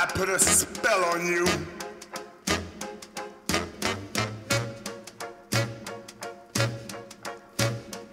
I 0.00 0.06
put 0.06 0.28
a 0.28 0.38
spell 0.38 1.04
on 1.06 1.26
you. 1.26 1.44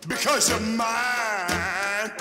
Because 0.07 0.49
you're 0.49 0.59
mine. 0.61 2.11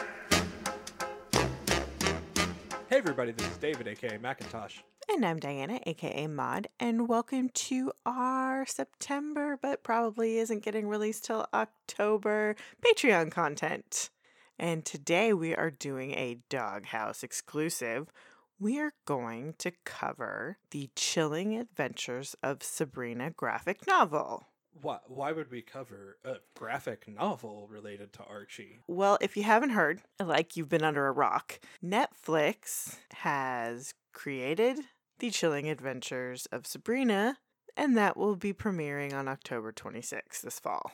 Hey 2.91 2.99
everybody, 2.99 3.33
this 3.33 3.47
is 3.47 3.57
David, 3.57 3.89
aka 3.89 4.19
Macintosh. 4.19 4.81
And 5.09 5.25
I'm 5.25 5.41
Diana, 5.41 5.81
aka 5.87 6.27
Maud, 6.27 6.69
and 6.79 7.09
welcome 7.09 7.49
to 7.49 7.91
our 8.05 8.67
September, 8.67 9.59
but 9.63 9.83
probably 9.83 10.37
isn't 10.37 10.63
getting 10.63 10.89
released 10.89 11.25
till 11.25 11.47
October 11.55 12.55
Patreon 12.83 13.31
content. 13.31 14.11
And 14.59 14.85
today 14.85 15.33
we 15.33 15.55
are 15.55 15.71
doing 15.71 16.13
a 16.13 16.37
Doghouse 16.51 17.23
exclusive. 17.23 18.13
We 18.65 18.81
are 18.81 18.95
going 19.05 19.57
to 19.59 19.73
cover 19.85 20.57
the 20.71 20.89
chilling 20.97 21.55
adventures 21.55 22.35
of 22.43 22.63
Sabrina 22.63 23.31
graphic 23.31 23.87
novel. 23.87 24.45
Why, 24.81 25.01
why 25.07 25.33
would 25.33 25.51
we 25.51 25.61
cover 25.61 26.17
a 26.25 26.37
graphic 26.55 27.07
novel 27.07 27.69
related 27.71 28.15
to 28.15 28.25
Archie? 28.25 28.81
Well, 28.89 29.19
if 29.21 29.37
you 29.37 29.43
haven't 29.43 29.73
heard, 29.73 30.01
like 30.19 30.57
you've 30.57 30.71
been 30.71 30.83
under 30.83 31.07
a 31.07 31.13
rock, 31.13 31.61
Netflix 31.85 32.97
has 33.17 33.93
created 34.15 34.79
The 35.19 35.31
Chilling 35.31 35.69
Adventures 35.69 36.47
of 36.47 36.67
Sabrina, 36.67 37.37
and 37.77 37.95
that 37.99 38.17
will 38.17 38.35
be 38.35 38.55
premiering 38.55 39.13
on 39.13 39.29
October 39.29 39.73
26th 39.73 40.41
this 40.41 40.59
fall. 40.59 40.91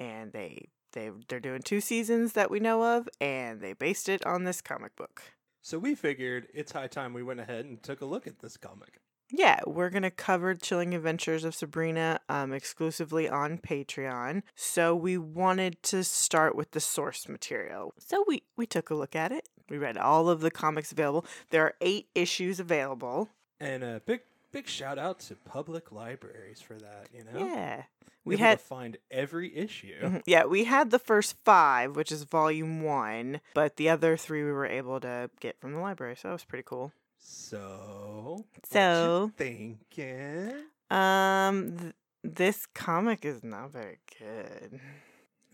And 0.00 0.32
they 0.32 0.66
they 0.94 1.12
they're 1.28 1.38
doing 1.38 1.62
two 1.62 1.80
seasons 1.80 2.32
that 2.32 2.50
we 2.50 2.58
know 2.58 2.96
of, 2.96 3.08
and 3.20 3.60
they 3.60 3.72
based 3.72 4.08
it 4.08 4.26
on 4.26 4.42
this 4.42 4.60
comic 4.60 4.96
book. 4.96 5.22
So 5.68 5.78
we 5.78 5.94
figured 5.94 6.46
it's 6.54 6.72
high 6.72 6.86
time 6.86 7.12
we 7.12 7.22
went 7.22 7.40
ahead 7.40 7.66
and 7.66 7.82
took 7.82 8.00
a 8.00 8.06
look 8.06 8.26
at 8.26 8.38
this 8.38 8.56
comic. 8.56 9.00
Yeah, 9.30 9.60
we're 9.66 9.90
gonna 9.90 10.10
cover 10.10 10.54
Chilling 10.54 10.94
Adventures 10.94 11.44
of 11.44 11.54
Sabrina 11.54 12.20
um, 12.30 12.54
exclusively 12.54 13.28
on 13.28 13.58
Patreon. 13.58 14.44
So 14.54 14.96
we 14.96 15.18
wanted 15.18 15.82
to 15.82 16.04
start 16.04 16.56
with 16.56 16.70
the 16.70 16.80
source 16.80 17.28
material. 17.28 17.92
So 17.98 18.24
we 18.26 18.44
we 18.56 18.64
took 18.64 18.88
a 18.88 18.94
look 18.94 19.14
at 19.14 19.30
it. 19.30 19.50
We 19.68 19.76
read 19.76 19.98
all 19.98 20.30
of 20.30 20.40
the 20.40 20.50
comics 20.50 20.90
available. 20.90 21.26
There 21.50 21.64
are 21.64 21.74
eight 21.82 22.08
issues 22.14 22.58
available. 22.58 23.28
And 23.60 23.84
a 23.84 24.00
big 24.06 24.20
big 24.52 24.66
shout 24.66 24.98
out 24.98 25.20
to 25.20 25.34
public 25.36 25.92
libraries 25.92 26.60
for 26.60 26.74
that, 26.74 27.08
you 27.12 27.24
know? 27.24 27.44
Yeah, 27.46 27.82
we 28.24 28.34
Able 28.34 28.44
had 28.44 28.58
to 28.58 28.64
find 28.64 28.96
every 29.10 29.54
issue. 29.56 30.00
Mhm. 30.02 30.22
yeah 30.26 30.44
we 30.44 30.64
had 30.64 30.90
the 30.90 30.98
first 30.98 31.36
five, 31.44 31.96
which 31.96 32.10
is 32.12 32.24
volume 32.24 32.82
one, 32.82 33.40
but 33.54 33.76
the 33.76 33.88
other 33.88 34.16
three 34.16 34.42
we 34.44 34.52
were 34.52 34.66
able 34.66 35.00
to 35.00 35.30
get 35.40 35.60
from 35.60 35.72
the 35.72 35.80
library. 35.80 36.16
So 36.16 36.28
that 36.28 36.32
was 36.32 36.44
pretty 36.44 36.64
cool. 36.64 36.92
So 37.18 38.44
So- 38.64 39.32
thinking? 39.36 40.52
Um, 40.90 41.76
th- 41.78 41.94
this 42.24 42.66
comic 42.66 43.24
is 43.24 43.44
not 43.44 43.70
very 43.70 43.98
good. 44.18 44.80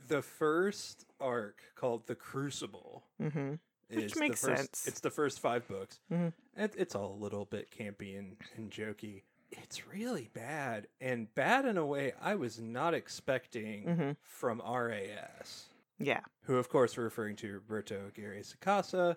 The 0.06 0.22
first 0.22 1.06
arc 1.20 1.62
called 1.74 2.06
The 2.06 2.14
Crucible 2.14 3.04
Mm-hmm. 3.20 3.54
The 3.88 4.12
makes 4.18 4.40
first- 4.40 4.42
sense. 4.42 4.86
It's 4.86 5.00
the 5.00 5.10
first 5.10 5.40
five 5.40 5.66
books. 5.68 6.00
Mhm. 6.10 6.32
It, 6.56 6.74
it's 6.76 6.94
all 6.94 7.12
a 7.12 7.20
little 7.22 7.44
bit 7.44 7.68
campy 7.70 8.18
and, 8.18 8.36
and 8.56 8.70
jokey. 8.70 9.22
It's 9.50 9.86
really 9.86 10.30
bad, 10.34 10.88
and 11.00 11.32
bad 11.34 11.64
in 11.64 11.76
a 11.76 11.86
way 11.86 12.12
I 12.20 12.34
was 12.34 12.58
not 12.58 12.92
expecting 12.94 13.84
Mhm. 13.84 14.16
from 14.22 14.60
RAS, 14.60 15.66
Yeah. 15.98 16.20
who, 16.42 16.56
of 16.56 16.68
course, 16.68 16.96
we're 16.96 17.04
referring 17.04 17.36
to 17.36 17.52
Roberto 17.54 18.06
Aguirre 18.08 18.40
Sacasa, 18.42 19.16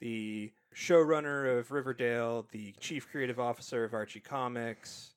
the 0.00 0.52
showrunner 0.74 1.58
of 1.58 1.70
Riverdale, 1.70 2.46
the 2.52 2.72
chief 2.80 3.08
creative 3.08 3.40
officer 3.40 3.82
of 3.84 3.94
Archie 3.94 4.20
Comics. 4.20 5.14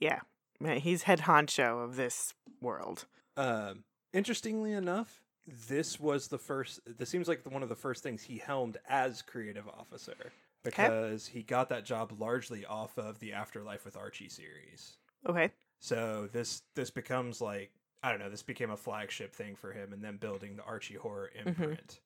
Yeah. 0.00 0.20
Man, 0.58 0.78
He's 0.78 1.02
head 1.02 1.20
honcho 1.20 1.84
of 1.84 1.96
this 1.96 2.32
world. 2.60 3.04
Um, 3.36 3.84
interestingly 4.14 4.72
enough, 4.72 5.22
this 5.68 6.00
was 6.00 6.28
the 6.28 6.38
first. 6.38 6.80
This 6.98 7.08
seems 7.08 7.28
like 7.28 7.44
the, 7.44 7.50
one 7.50 7.62
of 7.62 7.68
the 7.68 7.74
first 7.76 8.02
things 8.02 8.22
he 8.22 8.38
helmed 8.38 8.78
as 8.88 9.22
creative 9.22 9.68
officer 9.68 10.32
because 10.64 11.26
he 11.26 11.42
got 11.42 11.68
that 11.68 11.84
job 11.84 12.12
largely 12.18 12.64
off 12.66 12.98
of 12.98 13.18
the 13.20 13.32
Afterlife 13.32 13.84
with 13.84 13.96
Archie 13.96 14.28
series. 14.28 14.96
Okay. 15.28 15.50
So 15.78 16.28
this 16.32 16.62
this 16.74 16.90
becomes 16.90 17.40
like 17.40 17.70
I 18.02 18.10
don't 18.10 18.18
know. 18.18 18.30
This 18.30 18.42
became 18.42 18.70
a 18.70 18.76
flagship 18.76 19.34
thing 19.34 19.56
for 19.56 19.72
him, 19.72 19.92
and 19.92 20.02
then 20.02 20.16
building 20.16 20.56
the 20.56 20.64
Archie 20.64 20.94
horror 20.94 21.30
imprint. 21.44 22.00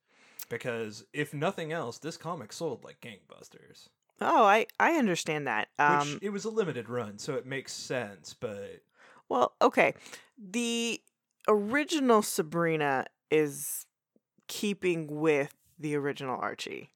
Because 0.49 1.05
if 1.13 1.33
nothing 1.33 1.73
else, 1.73 1.99
this 1.99 2.17
comic 2.17 2.53
sold 2.53 2.85
like 2.85 3.01
gangbusters. 3.01 3.89
Oh, 4.21 4.45
I 4.45 4.67
I 4.79 4.93
understand 4.93 5.47
that. 5.47 5.69
Which 5.79 5.89
Um, 5.89 6.19
it 6.23 6.31
was 6.31 6.45
a 6.45 6.51
limited 6.51 6.89
run, 6.89 7.19
so 7.19 7.35
it 7.35 7.47
makes 7.47 7.73
sense. 7.73 8.35
But 8.39 8.83
well, 9.29 9.55
okay. 9.63 9.95
The 10.39 11.01
original 11.49 12.23
Sabrina 12.23 13.07
is 13.31 13.87
keeping 14.49 15.21
with 15.21 15.55
the 15.79 15.95
original 15.97 16.39
Archie. 16.41 16.91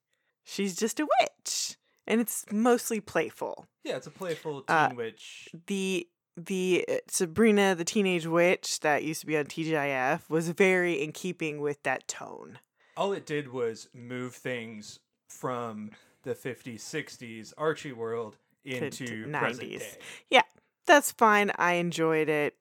She's 0.44 0.76
just 0.76 1.00
a 1.00 1.06
witch, 1.20 1.76
and 2.06 2.20
it's 2.20 2.44
mostly 2.52 3.00
playful. 3.00 3.66
yeah, 3.84 3.96
it's 3.96 4.06
a 4.06 4.10
playful 4.10 4.62
teen 4.62 4.76
Uh, 4.76 4.90
witch. 4.94 5.48
the 5.66 6.08
the 6.36 6.84
uh, 6.88 6.94
Sabrina 7.08 7.74
the 7.76 7.84
Teenage 7.84 8.26
Witch 8.26 8.80
that 8.80 9.04
used 9.04 9.20
to 9.20 9.26
be 9.26 9.36
on 9.36 9.44
TGIF 9.44 10.28
was 10.28 10.48
very 10.48 10.94
in 11.02 11.12
keeping 11.12 11.60
with 11.60 11.80
that 11.84 12.08
tone. 12.08 12.58
all 12.96 13.12
it 13.12 13.24
did 13.24 13.52
was 13.52 13.88
move 13.94 14.34
things 14.34 14.98
from 15.28 15.90
the 16.24 16.34
50s 16.34 16.80
60s 16.80 17.52
archie 17.56 17.92
world 17.92 18.36
into 18.64 19.28
present 19.30 19.70
90s. 19.70 19.78
day 19.78 19.98
Yeah, 20.30 20.42
that's 20.86 21.12
fine. 21.12 21.52
I 21.56 21.74
enjoyed 21.74 22.28
it. 22.28 22.56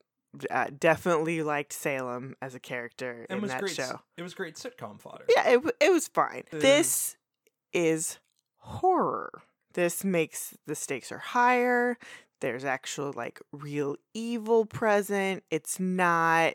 Uh, 0.50 0.68
definitely 0.80 1.44
liked 1.44 1.72
Salem 1.74 2.36
as 2.42 2.56
a 2.56 2.60
character 2.60 3.26
and 3.30 3.38
in 3.38 3.42
was 3.42 3.52
that 3.52 3.62
great 3.62 3.76
show. 3.76 4.00
it 4.18 4.24
was 4.24 4.34
great 4.34 4.56
sitcom 4.56 5.00
fodder 5.00 5.26
Yeah, 5.36 5.48
it, 5.50 5.76
it 5.80 5.92
was 5.92 6.08
fine. 6.08 6.44
Uh, 6.52 6.58
this 6.60 7.18
is 7.72 8.18
horror. 8.58 9.44
This 9.74 10.04
makes 10.04 10.56
the 10.66 10.76
stakes 10.76 11.12
are 11.12 11.20
higher. 11.20 11.98
There's 12.42 12.66
actual 12.66 13.14
like 13.16 13.42
real 13.52 13.96
evil 14.14 14.66
present. 14.66 15.44
It's 15.52 15.80
not 15.80 16.54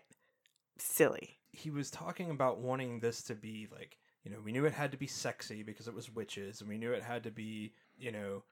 silly. 0.78 1.38
he 1.52 1.70
was 1.70 1.90
talking 1.90 2.30
about 2.30 2.58
wanting 2.60 3.00
this 3.00 3.22
to 3.24 3.34
be 3.34 3.68
like 3.72 3.98
you 4.24 4.30
know 4.30 4.38
we 4.44 4.52
knew 4.52 4.64
it 4.64 4.72
had 4.72 4.92
to 4.92 4.98
be 4.98 5.06
sexy 5.06 5.62
because 5.62 5.88
it 5.88 5.94
was 5.94 6.10
witches 6.14 6.60
and 6.60 6.68
we 6.68 6.78
knew 6.78 6.92
it 6.92 7.02
had 7.02 7.22
to 7.24 7.30
be 7.30 7.72
you 7.96 8.12
know 8.12 8.42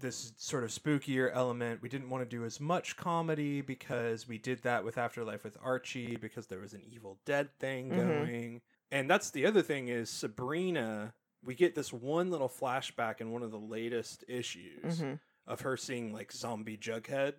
this 0.00 0.32
sort 0.36 0.62
of 0.64 0.70
spookier 0.70 1.30
element 1.34 1.80
we 1.82 1.88
didn't 1.88 2.10
want 2.10 2.22
to 2.22 2.28
do 2.36 2.44
as 2.44 2.60
much 2.60 2.96
comedy 2.96 3.60
because 3.60 4.28
we 4.28 4.38
did 4.38 4.62
that 4.62 4.84
with 4.84 4.98
afterlife 4.98 5.42
with 5.42 5.56
archie 5.62 6.16
because 6.16 6.46
there 6.46 6.58
was 6.60 6.74
an 6.74 6.82
evil 6.86 7.18
dead 7.24 7.48
thing 7.58 7.90
Mhm. 7.90 7.96
going 7.96 8.60
and 8.90 9.08
that's 9.10 9.30
the 9.30 9.46
other 9.46 9.62
thing 9.62 9.88
is 9.88 10.10
sabrina 10.10 11.14
we 11.42 11.54
get 11.54 11.74
this 11.74 11.92
one 11.92 12.30
little 12.30 12.48
flashback 12.48 13.20
in 13.20 13.30
one 13.30 13.42
of 13.42 13.50
the 13.50 13.58
latest 13.58 14.22
issues 14.28 15.00
Mhm. 15.00 15.18
of 15.46 15.60
her 15.62 15.76
seeing 15.76 16.12
like 16.12 16.30
zombie 16.30 16.76
jughead 16.76 17.34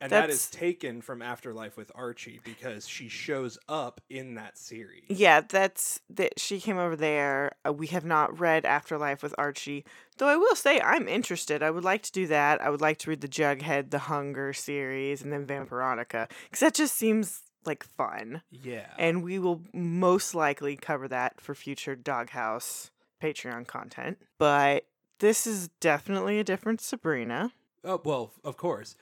and 0.00 0.10
that 0.12 0.30
is 0.30 0.46
That's- 0.48 0.60
taken 0.60 1.00
from 1.02 1.20
afterlife 1.22 1.76
with 1.76 1.92
archie 1.94 2.40
because 2.44 2.88
she 2.88 3.08
shows 3.08 3.58
up 3.68 4.00
in 4.08 4.34
that 4.34 4.56
series 4.56 5.04
Yeah, 5.08 5.42
that's 5.42 6.00
that. 6.10 6.38
She 6.40 6.60
came 6.60 6.78
over 6.78 6.96
there. 6.96 7.52
Uh, 7.66 7.72
we 7.72 7.88
have 7.88 8.04
not 8.04 8.38
read 8.40 8.64
Afterlife 8.64 9.22
with 9.22 9.34
Archie, 9.38 9.84
though. 10.16 10.28
I 10.28 10.36
will 10.36 10.54
say 10.56 10.80
I'm 10.80 11.06
interested. 11.08 11.62
I 11.62 11.70
would 11.70 11.84
like 11.84 12.02
to 12.04 12.12
do 12.12 12.26
that. 12.28 12.60
I 12.62 12.70
would 12.70 12.80
like 12.80 12.98
to 12.98 13.10
read 13.10 13.20
the 13.20 13.28
Jughead, 13.28 13.90
the 13.90 13.98
Hunger 14.00 14.52
series, 14.52 15.22
and 15.22 15.32
then 15.32 15.46
Vampironica, 15.46 16.28
because 16.44 16.60
that 16.60 16.74
just 16.74 16.94
seems 16.96 17.42
like 17.66 17.82
fun. 17.84 18.42
yeah 18.50 18.86
And 18.98 19.22
we 19.22 19.38
will 19.38 19.62
most 19.74 20.34
likely 20.34 20.76
cover 20.76 21.08
that 21.08 21.40
for 21.40 21.54
future 21.54 21.94
Doghouse 21.96 22.90
Patreon 23.22 23.66
content. 23.66 24.18
But 24.38 24.86
this 25.18 25.46
is 25.46 25.68
definitely 25.80 26.38
a 26.38 26.44
different 26.44 26.80
Sabrina. 26.80 27.52
oh 27.84 28.00
well 28.04 28.32
of 28.44 28.56
course 28.56 28.96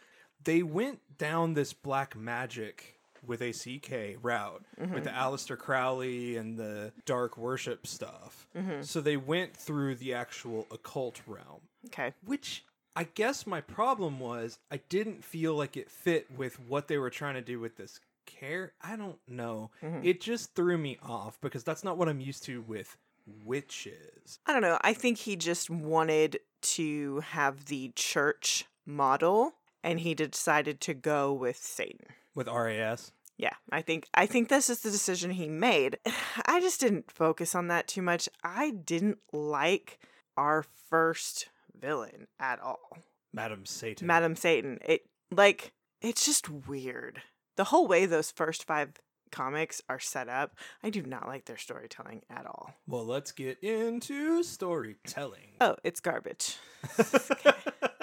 they 0.47 0.63
went 0.63 1.01
down 1.19 1.53
this 1.55 1.73
black 1.75 2.17
magic 2.17 2.99
with 3.27 3.43
a 3.43 3.53
ck 3.53 4.17
route 4.23 4.65
with 4.93 5.05
the 5.05 5.11
Aleister 5.11 5.59
crowley 5.59 6.37
and 6.37 6.57
the 6.59 6.93
dark 7.05 7.37
worship 7.37 7.87
stuff 7.87 8.47
so 8.81 9.01
they 9.01 9.17
went 9.17 9.55
through 9.57 9.97
the 9.97 10.15
actual 10.15 10.67
occult 10.71 11.21
realm 11.27 11.61
Okay. 11.87 12.15
which 12.25 12.65
I 12.97 13.05
guess 13.05 13.47
my 13.47 13.61
problem 13.61 14.19
was 14.21 14.59
I 14.71 14.79
didn't 14.89 15.23
feel 15.23 15.55
like 15.55 15.77
it 15.77 15.91
fit 15.91 16.27
with 16.35 16.59
what 16.61 16.89
they 16.89 16.97
were 16.97 17.11
trying 17.11 17.35
to 17.35 17.43
do 17.43 17.61
with 17.61 17.77
this 17.77 18.01
care. 18.25 18.73
I 18.83 18.97
don't 18.97 19.19
know. 19.29 19.71
Mm-hmm. 19.83 20.01
It 20.03 20.21
just 20.21 20.55
threw 20.55 20.79
me 20.79 20.97
off 21.03 21.39
because 21.43 21.63
that's 21.63 21.85
not 21.85 21.99
what 21.99 22.09
I'm 22.09 22.21
used 22.21 22.43
to 22.45 22.63
with 22.63 22.97
witches. 23.45 24.39
I 24.47 24.53
don't 24.53 24.63
know. 24.63 24.79
I 24.81 24.93
think 24.95 25.19
he 25.19 25.37
just 25.37 25.69
wanted 25.71 26.41
to 26.63 27.21
have 27.21 27.67
the 27.67 27.93
church 27.95 28.65
model 28.87 29.55
and 29.87 30.01
he 30.01 30.15
decided 30.15 30.81
to 30.83 30.95
go 30.95 31.33
with 31.33 31.57
Satan. 31.57 32.07
With 32.35 32.49
RAS. 32.49 33.13
Yeah, 33.39 33.55
I 33.71 33.83
think 33.83 34.09
I 34.15 34.27
think 34.27 34.49
that's 34.49 34.67
just 34.67 34.83
the 34.83 34.91
decision 34.91 35.31
he 35.31 35.49
made. 35.49 35.99
I 36.47 36.61
just 36.61 36.81
didn't 36.81 37.11
focus 37.11 37.55
on 37.55 37.69
that 37.69 37.87
too 37.87 38.03
much. 38.03 38.29
I 38.43 38.71
didn't 38.71 39.19
like 39.33 39.99
our 40.37 40.65
first 40.91 41.49
villain 41.79 42.27
at 42.41 42.61
all. 42.61 42.99
Madam 43.33 43.65
Satan. 43.65 44.07
Madam 44.07 44.35
Satan. 44.35 44.79
It 44.85 45.07
like 45.31 45.73
it's 46.03 46.27
just 46.27 46.49
weird. 46.49 47.23
The 47.57 47.65
whole 47.65 47.87
way 47.87 48.07
those 48.07 48.31
first 48.31 48.65
five 48.65 48.91
comics 49.31 49.83
are 49.89 49.99
set 50.01 50.29
up, 50.29 50.57
I 50.83 50.91
do 50.91 51.03
not 51.03 51.27
like 51.27 51.45
their 51.45 51.57
storytelling 51.57 52.23
at 52.31 52.47
all. 52.47 52.75
well, 52.87 53.05
let's 53.05 53.33
get 53.33 53.63
into 53.63 54.43
storytelling. 54.43 55.57
Oh, 55.61 55.77
it's 55.85 56.01
garbage. 56.01 56.57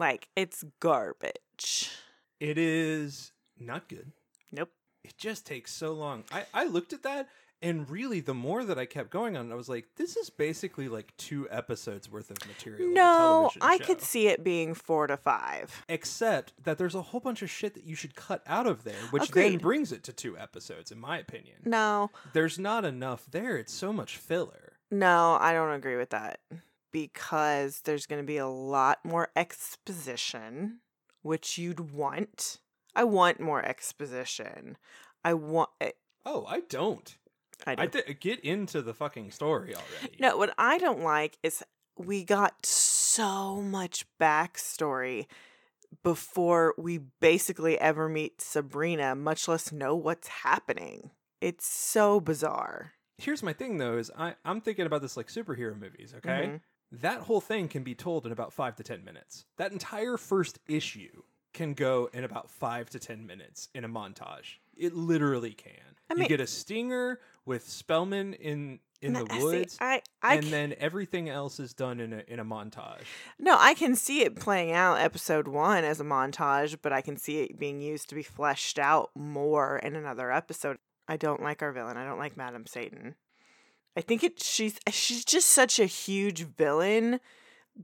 Like 0.00 0.28
it's 0.34 0.64
garbage. 0.80 1.90
it 2.40 2.56
is 2.56 3.32
not 3.58 3.86
good. 3.86 4.12
Nope. 4.50 4.70
It 5.04 5.18
just 5.18 5.46
takes 5.46 5.72
so 5.72 5.92
long. 5.92 6.24
I, 6.32 6.44
I 6.54 6.64
looked 6.64 6.94
at 6.94 7.02
that, 7.02 7.28
and 7.60 7.88
really, 7.90 8.20
the 8.20 8.32
more 8.32 8.64
that 8.64 8.78
I 8.78 8.86
kept 8.86 9.10
going 9.10 9.36
on, 9.36 9.52
I 9.52 9.54
was 9.54 9.68
like, 9.68 9.88
this 9.96 10.16
is 10.16 10.30
basically 10.30 10.88
like 10.88 11.14
two 11.18 11.46
episodes 11.50 12.10
worth 12.10 12.30
of 12.30 12.38
material. 12.48 12.88
No, 12.94 13.50
I 13.60 13.76
show. 13.76 13.84
could 13.84 14.00
see 14.00 14.28
it 14.28 14.42
being 14.42 14.72
four 14.72 15.06
to 15.06 15.18
five. 15.18 15.84
Except 15.86 16.54
that 16.64 16.78
there's 16.78 16.94
a 16.94 17.02
whole 17.02 17.20
bunch 17.20 17.42
of 17.42 17.50
shit 17.50 17.74
that 17.74 17.84
you 17.84 17.94
should 17.94 18.14
cut 18.14 18.42
out 18.46 18.66
of 18.66 18.84
there, 18.84 19.02
which 19.10 19.30
then 19.32 19.58
brings 19.58 19.92
it 19.92 20.02
to 20.04 20.14
two 20.14 20.38
episodes, 20.38 20.90
in 20.90 20.98
my 20.98 21.18
opinion. 21.18 21.56
No, 21.66 22.10
There's 22.32 22.58
not 22.58 22.86
enough 22.86 23.26
there. 23.30 23.58
It's 23.58 23.74
so 23.74 23.92
much 23.92 24.16
filler. 24.16 24.72
no, 24.90 25.36
I 25.38 25.52
don't 25.52 25.72
agree 25.74 25.96
with 25.96 26.10
that 26.10 26.40
because 26.92 27.82
there's 27.82 28.06
going 28.06 28.20
to 28.22 28.26
be 28.26 28.36
a 28.36 28.46
lot 28.46 28.98
more 29.04 29.28
exposition, 29.36 30.80
which 31.22 31.58
you'd 31.58 31.92
want. 31.92 32.58
I 32.94 33.04
want 33.04 33.40
more 33.40 33.64
exposition. 33.64 34.76
I 35.24 35.34
want. 35.34 35.70
Oh, 36.26 36.44
I 36.46 36.60
don't. 36.68 37.16
I 37.66 37.74
do. 37.74 37.82
I 37.82 37.86
th- 37.86 38.20
get 38.20 38.40
into 38.40 38.82
the 38.82 38.94
fucking 38.94 39.30
story 39.30 39.74
already. 39.74 40.16
No, 40.18 40.36
what 40.36 40.54
I 40.58 40.78
don't 40.78 41.00
like 41.02 41.38
is 41.42 41.62
we 41.96 42.24
got 42.24 42.64
so 42.64 43.60
much 43.60 44.06
backstory 44.20 45.26
before 46.02 46.74
we 46.78 46.98
basically 47.20 47.78
ever 47.78 48.08
meet 48.08 48.40
Sabrina, 48.40 49.14
much 49.14 49.48
less 49.48 49.72
know 49.72 49.94
what's 49.94 50.28
happening. 50.28 51.10
It's 51.40 51.66
so 51.66 52.20
bizarre. 52.20 52.92
Here's 53.18 53.42
my 53.42 53.52
thing 53.52 53.76
though: 53.76 53.98
is 53.98 54.10
I 54.16 54.34
I'm 54.44 54.60
thinking 54.60 54.86
about 54.86 55.02
this 55.02 55.16
like 55.16 55.28
superhero 55.28 55.78
movies. 55.78 56.14
Okay, 56.16 56.30
Mhm. 56.30 56.60
That 56.92 57.22
whole 57.22 57.40
thing 57.40 57.68
can 57.68 57.82
be 57.82 57.94
told 57.94 58.26
in 58.26 58.32
about 58.32 58.52
five 58.52 58.76
to 58.76 58.82
ten 58.82 59.04
minutes. 59.04 59.44
That 59.56 59.72
entire 59.72 60.16
first 60.16 60.58
issue 60.68 61.22
can 61.52 61.74
go 61.74 62.08
in 62.12 62.24
about 62.24 62.50
five 62.50 62.90
to 62.90 62.98
ten 62.98 63.26
minutes 63.26 63.68
in 63.74 63.84
a 63.84 63.88
montage. 63.88 64.58
It 64.76 64.94
literally 64.94 65.52
can. 65.52 65.72
I 66.10 66.14
mean, 66.14 66.24
you 66.24 66.28
get 66.28 66.40
a 66.40 66.46
stinger 66.46 67.20
with 67.44 67.68
Spellman 67.68 68.34
in 68.34 68.80
in 69.02 69.12
the 69.14 69.26
see, 69.30 69.42
woods. 69.42 69.78
I, 69.80 70.02
I 70.22 70.36
and 70.36 70.44
c- 70.44 70.50
then 70.50 70.74
everything 70.78 71.28
else 71.28 71.58
is 71.58 71.72
done 71.72 72.00
in 72.00 72.12
a 72.12 72.22
in 72.26 72.38
a 72.40 72.44
montage. 72.44 73.02
no, 73.38 73.56
I 73.58 73.74
can 73.74 73.96
see 73.96 74.22
it 74.22 74.36
playing 74.36 74.72
out 74.72 75.00
episode 75.00 75.48
one 75.48 75.84
as 75.84 76.00
a 76.00 76.04
montage, 76.04 76.76
but 76.82 76.92
I 76.92 77.00
can 77.00 77.16
see 77.16 77.42
it 77.42 77.58
being 77.58 77.80
used 77.80 78.08
to 78.10 78.14
be 78.14 78.22
fleshed 78.22 78.78
out 78.78 79.10
more 79.14 79.78
in 79.78 79.96
another 79.96 80.32
episode. 80.32 80.78
I 81.08 81.16
don't 81.16 81.42
like 81.42 81.62
our 81.62 81.72
villain. 81.72 81.96
I 81.96 82.04
don't 82.04 82.18
like 82.18 82.36
Madam 82.36 82.66
Satan. 82.66 83.16
I 83.96 84.00
think 84.00 84.22
it 84.24 84.42
she's 84.42 84.78
eh, 84.86 84.90
she's 84.92 85.24
just 85.24 85.50
such 85.50 85.78
a 85.78 85.86
huge 85.86 86.42
villain 86.42 87.20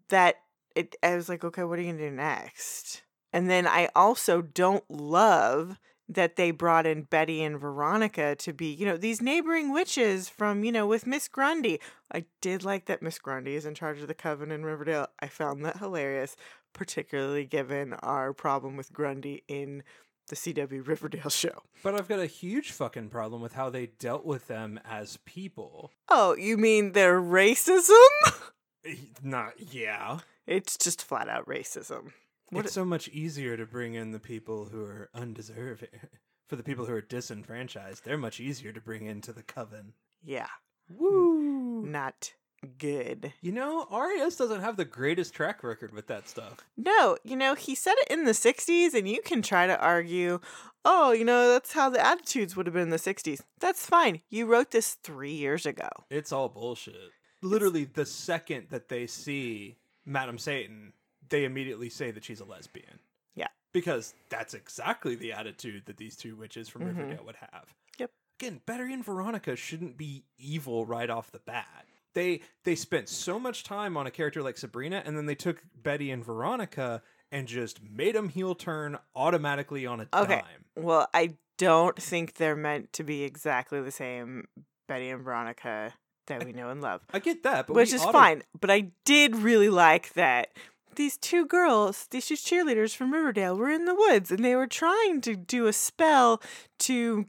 that 0.08 0.37
it 0.75 0.97
I 1.03 1.17
was 1.17 1.29
like, 1.29 1.44
okay, 1.44 1.64
what 1.64 1.79
are 1.79 1.82
you 1.82 1.93
gonna 1.93 2.11
do 2.11 2.14
next? 2.14 3.03
And 3.32 3.50
then 3.50 3.67
I 3.67 3.88
also 3.94 4.41
don't 4.43 4.88
love 4.91 5.79
that 6.08 6.37
they 6.37 6.53
brought 6.53 6.87
in 6.87 7.03
Betty 7.03 7.43
and 7.43 7.58
Veronica 7.58 8.37
to 8.37 8.53
be, 8.53 8.67
you 8.67 8.87
know, 8.87 8.97
these 8.97 9.20
neighboring 9.20 9.73
witches 9.73 10.29
from, 10.29 10.62
you 10.62 10.70
know, 10.70 10.87
with 10.87 11.06
Miss 11.06 11.26
Grundy. 11.26 11.81
I 12.12 12.26
did 12.41 12.64
like 12.64 12.87
that 12.87 13.03
Miss 13.03 13.19
Grundy 13.19 13.56
is 13.56 13.67
in 13.67 13.75
charge 13.75 14.00
of 14.00 14.06
the 14.06 14.14
coven 14.14 14.53
in 14.53 14.64
Riverdale. 14.64 15.08
I 15.19 15.26
found 15.26 15.64
that 15.64 15.79
hilarious, 15.79 16.37
particularly 16.73 17.44
given 17.44 17.94
our 17.94 18.32
problem 18.32 18.76
with 18.76 18.93
Grundy 18.93 19.43
in 19.49 19.82
the 20.26 20.37
CW 20.37 20.87
Riverdale 20.87 21.31
show. 21.31 21.62
But 21.82 21.94
I've 21.94 22.08
got 22.08 22.19
a 22.20 22.26
huge 22.26 22.73
fucking 22.73 23.11
problem 23.11 23.40
with 23.40 23.55
how 23.55 23.70
they 23.70 23.87
dealt 23.87 24.25
with 24.25 24.49
them 24.49 24.81
as 24.84 25.19
people. 25.25 25.93
Oh, 26.08 26.34
you 26.37 26.56
mean 26.56 26.93
their 26.93 27.20
racism? 27.20 27.90
Eh, 28.84 28.94
not 29.20 29.55
yeah. 29.73 30.19
It's 30.46 30.76
just 30.76 31.02
flat 31.02 31.28
out 31.28 31.46
racism. 31.49 32.12
What 32.50 32.67
it's 32.67 32.75
so 32.75 32.84
much 32.84 33.08
easier 33.08 33.56
to 33.56 33.67
bring 33.67 33.94
in 33.94 34.12
the 34.12 34.20
people 34.20 34.67
who 34.67 34.84
are 34.84 35.11
undeserving. 35.12 35.88
Eh, 35.93 36.06
for 36.46 36.55
the 36.55 36.62
people 36.62 36.87
who 36.87 36.93
are 36.93 37.00
disenfranchised, 37.00 38.05
they're 38.05 38.17
much 38.17 38.38
easier 38.38 38.70
to 38.72 38.81
bring 38.81 39.06
into 39.06 39.32
the 39.32 39.43
coven. 39.43 39.94
Yeah, 40.22 40.46
Woo! 40.88 41.84
not 41.84 42.32
good. 42.67 43.33
You 43.41 43.53
know, 43.53 43.87
RAS 43.91 44.37
doesn't 44.37 44.61
have 44.61 44.77
the 44.77 44.85
greatest 44.85 45.35
track 45.35 45.63
record 45.65 45.93
with 45.93 46.07
that 46.09 46.29
stuff. 46.29 46.59
No, 46.77 47.17
you 47.25 47.37
know, 47.37 47.55
he 47.55 47.75
said 47.75 47.95
it 47.99 48.09
in 48.11 48.25
the 48.25 48.33
60s, 48.33 48.95
and 48.95 49.09
you 49.09 49.23
can 49.23 49.43
try 49.43 49.67
to 49.67 49.79
argue, 49.81 50.41
oh, 50.85 51.13
you 51.13 51.25
know, 51.25 51.51
that's 51.53 51.73
how 51.73 51.89
the 51.91 52.05
attitudes 52.05 52.57
would 52.57 52.67
have 52.67 52.75
been 52.75 52.83
in 52.85 52.91
the 52.91 52.97
60s. 52.97 53.41
That's 53.61 53.87
fine. 53.87 54.21
You 54.29 54.47
wrote 54.47 54.71
this 54.71 54.95
three 54.95 55.33
years 55.33 55.67
ago. 55.67 55.89
It's 56.11 56.33
all 56.33 56.49
bullshit. 56.49 57.13
Literally, 57.43 57.85
the 57.85 58.07
second 58.07 58.67
that 58.71 58.89
they 58.89 59.07
see 59.07 59.77
Madam 60.05 60.39
Satan, 60.39 60.93
they 61.29 61.45
immediately 61.45 61.89
say 61.91 62.11
that 62.11 62.25
she's 62.25 62.41
a 62.41 62.45
lesbian. 62.45 62.99
Yeah. 63.35 63.49
Because 63.73 64.15
that's 64.31 64.55
exactly 64.55 65.15
the 65.17 65.33
attitude 65.33 65.85
that 65.87 65.97
these 65.99 66.17
two 66.17 66.35
witches 66.37 66.69
from 66.69 66.83
Mhm. 66.83 66.97
Riverdale 66.97 67.25
would 67.27 67.37
have. 67.37 67.75
Yep. 67.99 68.11
Again, 68.41 68.61
Betty 68.67 68.93
and 68.93 69.05
Veronica 69.05 69.55
shouldn't 69.57 69.97
be 69.99 70.25
evil 70.39 70.87
right 70.87 71.11
off 71.11 71.31
the 71.31 71.39
bat. 71.41 71.87
They 72.17 72.41
they 72.65 72.75
spent 72.75 73.11
so 73.11 73.39
much 73.39 73.63
time 73.63 73.95
on 73.97 74.07
a 74.07 74.11
character 74.11 74.43
like 74.43 74.57
Sabrina, 74.57 75.03
and 75.05 75.17
then 75.17 75.27
they 75.27 75.35
took 75.35 75.63
Betty 75.83 76.11
and 76.11 76.25
Veronica 76.25 77.03
and 77.31 77.47
just 77.47 77.81
made 77.83 78.15
them 78.15 78.31
heel 78.31 78.55
turn 78.55 78.97
automatically 79.15 79.85
on 79.87 80.01
a 80.01 80.09
Okay. 80.15 80.37
dime. 80.43 80.65
Well, 80.85 81.09
I 81.13 81.35
don't 81.59 82.01
think 82.01 82.35
they're 82.37 82.57
meant 82.57 82.93
to 82.95 83.05
be 83.05 83.23
exactly 83.23 83.83
the 83.83 83.91
same 83.91 84.49
Betty 84.89 85.11
and 85.11 85.23
Veronica 85.23 85.93
that 86.29 86.43
we 86.45 86.53
know 86.55 86.71
and 86.71 86.81
love, 86.81 87.03
I 87.13 87.19
get 87.19 87.43
that, 87.43 87.67
but 87.67 87.75
which 87.77 87.93
is 87.93 88.01
auto- 88.03 88.13
fine. 88.13 88.43
But 88.59 88.71
I 88.71 88.93
did 89.05 89.37
really 89.37 89.69
like 89.69 90.15
that 90.15 90.49
these 90.95 91.19
two 91.19 91.45
girls, 91.45 92.07
these 92.11 92.27
two 92.27 92.35
cheerleaders 92.37 92.97
from 92.97 93.13
Riverdale, 93.13 93.55
were 93.57 93.69
in 93.71 93.85
the 93.85 93.95
woods 93.95 94.31
and 94.31 94.43
they 94.43 94.57
were 94.57 94.67
trying 94.67 95.21
to 95.21 95.37
do 95.37 95.67
a 95.67 95.73
spell 95.75 96.41
to, 96.79 97.27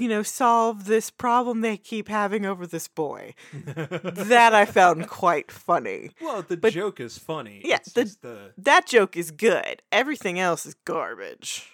you 0.00 0.08
know, 0.08 0.22
solve 0.22 0.84
this 0.86 1.10
problem 1.10 1.60
they 1.60 1.76
keep 1.76 2.08
having 2.08 2.44
over 2.46 2.66
this 2.66 2.88
boy. 2.88 3.34
that 3.52 4.54
I 4.54 4.64
found 4.64 5.08
quite 5.08 5.50
funny. 5.50 6.10
well, 6.20 6.42
the 6.42 6.56
but- 6.56 6.72
joke 6.72 7.00
is 7.00 7.18
funny. 7.18 7.62
Yeah, 7.64 7.76
it's 7.76 7.92
the- 7.92 8.04
just 8.04 8.22
the 8.22 8.52
That 8.58 8.86
joke 8.86 9.16
is 9.16 9.30
good. 9.30 9.82
Everything 9.92 10.38
else 10.38 10.66
is 10.66 10.74
garbage. 10.84 11.70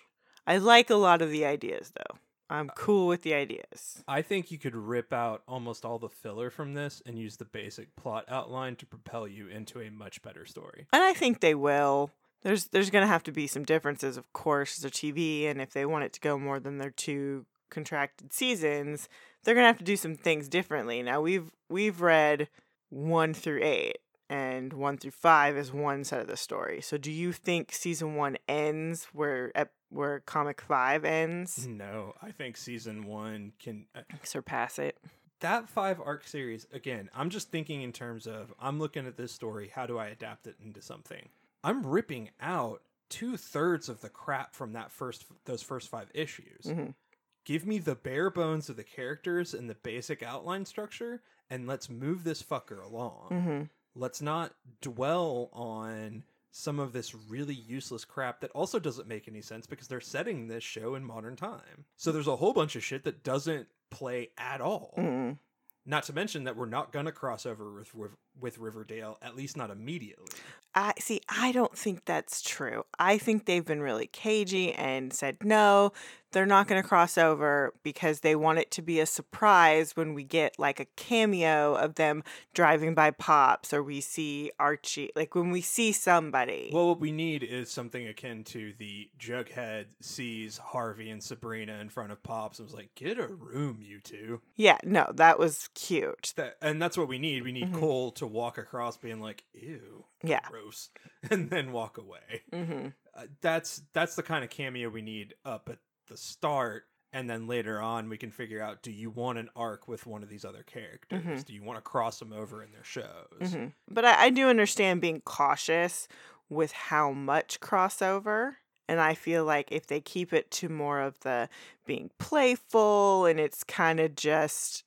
I 0.47 0.59
like 0.59 0.91
a 0.91 0.97
lot 0.97 1.23
of 1.23 1.31
the 1.31 1.45
ideas 1.45 1.93
though. 1.97 2.19
I'm 2.51 2.69
uh, 2.69 2.73
cool 2.75 3.07
with 3.09 3.23
the 3.23 3.33
ideas. 3.33 4.05
I 4.07 4.21
think 4.21 4.51
you 4.51 4.59
could 4.59 4.77
rip 4.77 5.13
out 5.15 5.43
almost 5.49 5.85
all 5.85 5.99
the 5.99 6.11
filler 6.11 6.51
from 6.51 6.75
this 6.75 7.03
and 7.07 7.19
use 7.19 7.39
the 7.39 7.47
basic 7.47 7.97
plot 7.97 8.27
outline 8.29 8.77
to 8.77 8.87
propel 8.87 9.27
you 9.27 9.49
into 9.49 9.81
a 9.81 9.91
much 9.91 10.21
better 10.21 10.45
story. 10.45 10.87
And 10.93 11.03
I 11.03 11.15
think 11.15 11.41
they 11.41 11.55
will. 11.55 12.11
There's 12.43 12.67
there's 12.67 12.91
going 12.91 13.03
to 13.03 13.09
have 13.09 13.23
to 13.23 13.33
be 13.33 13.47
some 13.47 13.65
differences 13.65 14.19
of 14.19 14.31
course 14.35 14.77
they're 14.77 14.91
TV 14.91 15.49
and 15.51 15.63
if 15.63 15.73
they 15.73 15.87
want 15.87 16.05
it 16.05 16.13
to 16.13 16.21
go 16.21 16.39
more 16.39 16.61
than 16.61 16.77
their 16.77 16.91
two 16.91 17.47
contracted 17.75 18.33
seasons, 18.33 19.09
they're 19.43 19.55
going 19.55 19.65
to 19.65 19.69
have 19.69 19.79
to 19.79 19.85
do 19.85 19.97
some 19.97 20.15
things 20.17 20.49
differently. 20.49 21.03
Now 21.03 21.21
we've 21.21 21.51
we've 21.69 22.01
read 22.01 22.49
1 22.91 23.35
through 23.35 23.61
8 23.63 23.99
and 24.31 24.73
1 24.73 24.97
through 24.99 25.11
5 25.11 25.57
is 25.57 25.73
one 25.73 26.05
side 26.05 26.21
of 26.21 26.27
the 26.29 26.37
story. 26.37 26.81
So 26.81 26.97
do 26.97 27.11
you 27.11 27.33
think 27.33 27.73
season 27.73 28.15
1 28.15 28.39
ends 28.49 29.09
where 29.13 29.53
where 29.91 30.21
comic 30.21 30.61
5 30.61 31.05
ends? 31.05 31.67
No, 31.67 32.15
I 32.23 32.31
think 32.31 32.57
season 32.57 33.05
one 33.07 33.53
can. 33.61 33.87
Uh, 33.95 34.01
Surpass 34.23 34.79
it. 34.79 34.99
that 35.41 35.69
five 35.69 36.01
arc 36.01 36.27
series, 36.27 36.67
again, 36.73 37.11
I'm 37.15 37.31
just 37.31 37.51
thinking 37.51 37.83
in 37.83 37.93
terms 37.93 38.27
of 38.27 38.53
I'm 38.59 38.79
looking 38.79 39.07
at 39.07 39.17
this 39.17 39.31
story, 39.33 39.71
how 39.75 39.87
do 39.87 39.99
I 39.99 40.07
adapt 40.07 40.47
it 40.47 40.57
into 40.65 40.81
something? 40.83 41.29
I'm 41.63 41.85
ripping 41.87 42.31
out 42.41 42.83
two 43.11 43.37
thirds 43.37 43.89
of 43.89 44.01
the 44.01 44.09
crap 44.09 44.55
from 44.55 44.73
that 44.73 44.91
first 44.91 45.27
those 45.45 45.63
first 45.63 45.89
five 45.89 46.09
issues. 46.15 46.65
Mhm. 46.65 46.95
Give 47.45 47.67
me 47.67 47.79
the 47.79 47.95
bare 47.95 48.31
bones 48.31 48.69
of 48.71 48.77
the 48.77 48.85
characters 48.85 49.53
and 49.55 49.69
the 49.69 49.75
basic 49.75 50.23
outline 50.23 50.65
structure, 50.65 51.23
and 51.51 51.67
let's 51.67 51.91
move 51.91 52.25
this 52.25 52.43
fucker 52.43 52.83
along. 52.83 53.29
Mhm. 53.31 53.71
let's 53.97 54.21
not 54.21 54.53
dwell 54.81 55.51
on 55.53 56.25
some 56.51 56.81
of 56.81 56.93
this 56.93 57.15
really 57.15 57.55
useless 57.55 58.05
crap 58.05 58.41
that 58.41 58.51
also 58.51 58.81
doesn't 58.81 59.07
make 59.07 59.29
any 59.29 59.41
sense 59.41 59.67
because 59.69 59.87
they're 59.87 60.01
setting 60.01 60.49
this 60.49 60.65
show 60.65 60.97
in 60.97 61.05
modern 61.05 61.37
time. 61.37 61.85
So 61.97 62.11
there's 62.11 62.27
a 62.27 62.35
whole 62.37 62.53
bunch 62.53 62.75
of 62.75 62.83
shit 62.83 63.05
that 63.05 63.23
doesn't 63.23 63.69
play 63.91 64.31
at 64.37 64.61
all. 64.61 64.95
Mm. 64.99 65.39
Not 65.87 66.03
to 66.05 66.13
mention 66.13 66.43
that 66.45 66.57
we're 66.57 66.67
not 66.67 66.93
going 66.93 67.05
to 67.05 67.13
cross 67.13 67.45
over 67.47 67.73
with 67.73 67.95
Riv- 67.95 68.17
with 68.41 68.59
Riverdale 68.59 69.17
at 69.23 69.37
least 69.37 69.57
not 69.57 69.71
immediately. 69.71 70.27
I 70.75 70.95
see. 70.99 71.21
I 71.29 71.53
don't 71.53 71.77
think 71.79 72.05
that's 72.05 72.43
true. 72.43 72.85
I 72.99 73.17
think 73.19 73.45
they've 73.45 73.65
been 73.65 73.81
really 73.83 74.09
cagey 74.09 74.73
and 74.73 75.13
said 75.13 75.37
no. 75.45 75.93
They're 76.35 76.45
not 76.45 76.69
going 76.69 76.83
to 76.83 76.87
cross 76.87 77.17
over 77.17 77.73
because 77.83 78.21
they 78.21 78.37
want 78.37 78.59
it 78.59 78.71
to 78.73 78.83
be 78.83 79.01
a 79.01 79.07
surprise 79.07 79.97
when 79.97 80.13
we 80.13 80.23
get 80.25 80.59
like 80.59 80.79
a 80.81 80.85
cameo 80.97 81.75
of 81.75 81.95
them 81.95 82.23
driving 82.53 82.95
by 82.95 83.11
Pops 83.11 83.73
or 83.73 83.83
we 83.83 84.01
see 84.03 84.51
Archie. 84.59 85.11
Like 85.17 85.35
when 85.35 85.51
we 85.51 85.63
see 85.63 85.93
somebody. 85.93 86.71
Well, 86.73 86.89
what 86.89 87.01
we 87.01 87.13
need 87.13 87.43
is 87.43 87.71
something 87.71 88.07
akin 88.07 88.45
to 88.45 88.75
the 88.79 89.09
Jughead 89.19 89.87
sees 90.01 90.59
Harvey 90.59 91.09
and 91.11 91.23
Sabrina 91.23 91.79
in 91.81 91.89
front 91.89 92.13
of 92.13 92.23
Pops 92.23 92.59
and 92.59 92.67
was 92.67 92.75
like, 92.75 92.95
"Get 92.95 93.19
a 93.19 93.29
room, 93.29 93.79
you 93.81 94.01
two. 94.01 94.43
yeah, 94.57 94.79
no, 94.85 95.11
that 95.15 95.39
was 95.39 95.69
cute. 95.75 96.35
That, 96.37 96.57
and 96.61 96.83
that's 96.83 96.99
what 96.99 97.09
we 97.09 97.19
need. 97.19 97.43
We 97.45 97.53
need 97.53 97.73
Mhm. 97.73 97.81
Cole 97.81 98.11
to 98.13 98.27
walk 98.27 98.59
across, 98.59 98.97
being 98.97 99.21
like, 99.21 99.45
"Ew, 99.55 100.05
Yeah. 100.23 100.41
gross," 100.51 100.91
and 101.31 101.49
then 101.51 101.73
walk 101.73 101.97
away. 101.97 102.43
hmm 102.53 102.89
Uh, 103.17 103.27
that's 103.41 103.83
that's 103.93 104.17
the 104.17 104.23
kind 104.25 104.43
of 104.43 104.51
cameo 104.51 104.89
we 104.89 105.01
need 105.01 105.35
up 105.45 105.69
at 105.69 105.79
the 106.09 106.17
start, 106.17 106.85
and 107.13 107.29
then 107.31 107.47
later 107.47 107.81
on 107.81 108.09
we 108.09 108.17
can 108.19 108.31
figure 108.31 108.61
out: 108.61 108.83
Do 108.83 108.91
you 108.91 109.11
want 109.11 109.39
an 109.39 109.49
arc 109.57 109.89
with 109.89 110.07
one 110.07 110.23
of 110.23 110.29
these 110.29 110.45
other 110.45 110.63
characters? 110.63 111.25
Mhm. 111.25 111.45
Do 111.45 111.53
you 111.53 111.63
want 111.63 111.79
to 111.79 111.83
cross 111.83 112.19
them 112.19 112.33
over 112.33 112.63
in 112.63 112.73
their 112.73 112.85
shows? 112.85 113.53
hmm 113.55 113.67
But 113.89 114.05
I, 114.05 114.25
I 114.25 114.31
do 114.31 114.49
understand 114.49 115.01
being 115.01 115.21
cautious 115.23 116.09
with 116.49 116.73
how 116.73 117.13
much 117.13 117.61
crossover. 117.61 118.57
And 118.87 119.01
I 119.01 119.15
feel 119.15 119.47
like 119.47 119.73
if 119.73 119.87
they 119.87 120.01
keep 120.01 120.35
it 120.35 120.51
to 120.53 120.69
more 120.69 121.01
of 121.01 121.19
the 121.21 121.49
being 121.87 122.11
playful 122.19 123.25
and 123.25 123.41
it's 123.41 123.65
kind 123.65 123.99
of 123.99 124.15
just, 124.15 124.85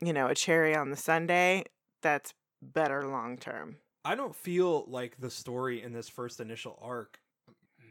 you 0.00 0.14
know, 0.14 0.26
a 0.28 0.34
cherry 0.34 0.74
on 0.74 0.90
the 0.90 0.96
sundae 0.96 1.64
that's 2.00 2.32
better 2.62 3.06
long 3.06 3.36
term. 3.36 3.76
I 4.06 4.14
don't 4.14 4.34
feel 4.34 4.86
like 4.88 5.18
the 5.20 5.30
story 5.30 5.82
in 5.82 5.92
this 5.92 6.08
first 6.08 6.40
initial 6.40 6.78
arc 6.80 7.20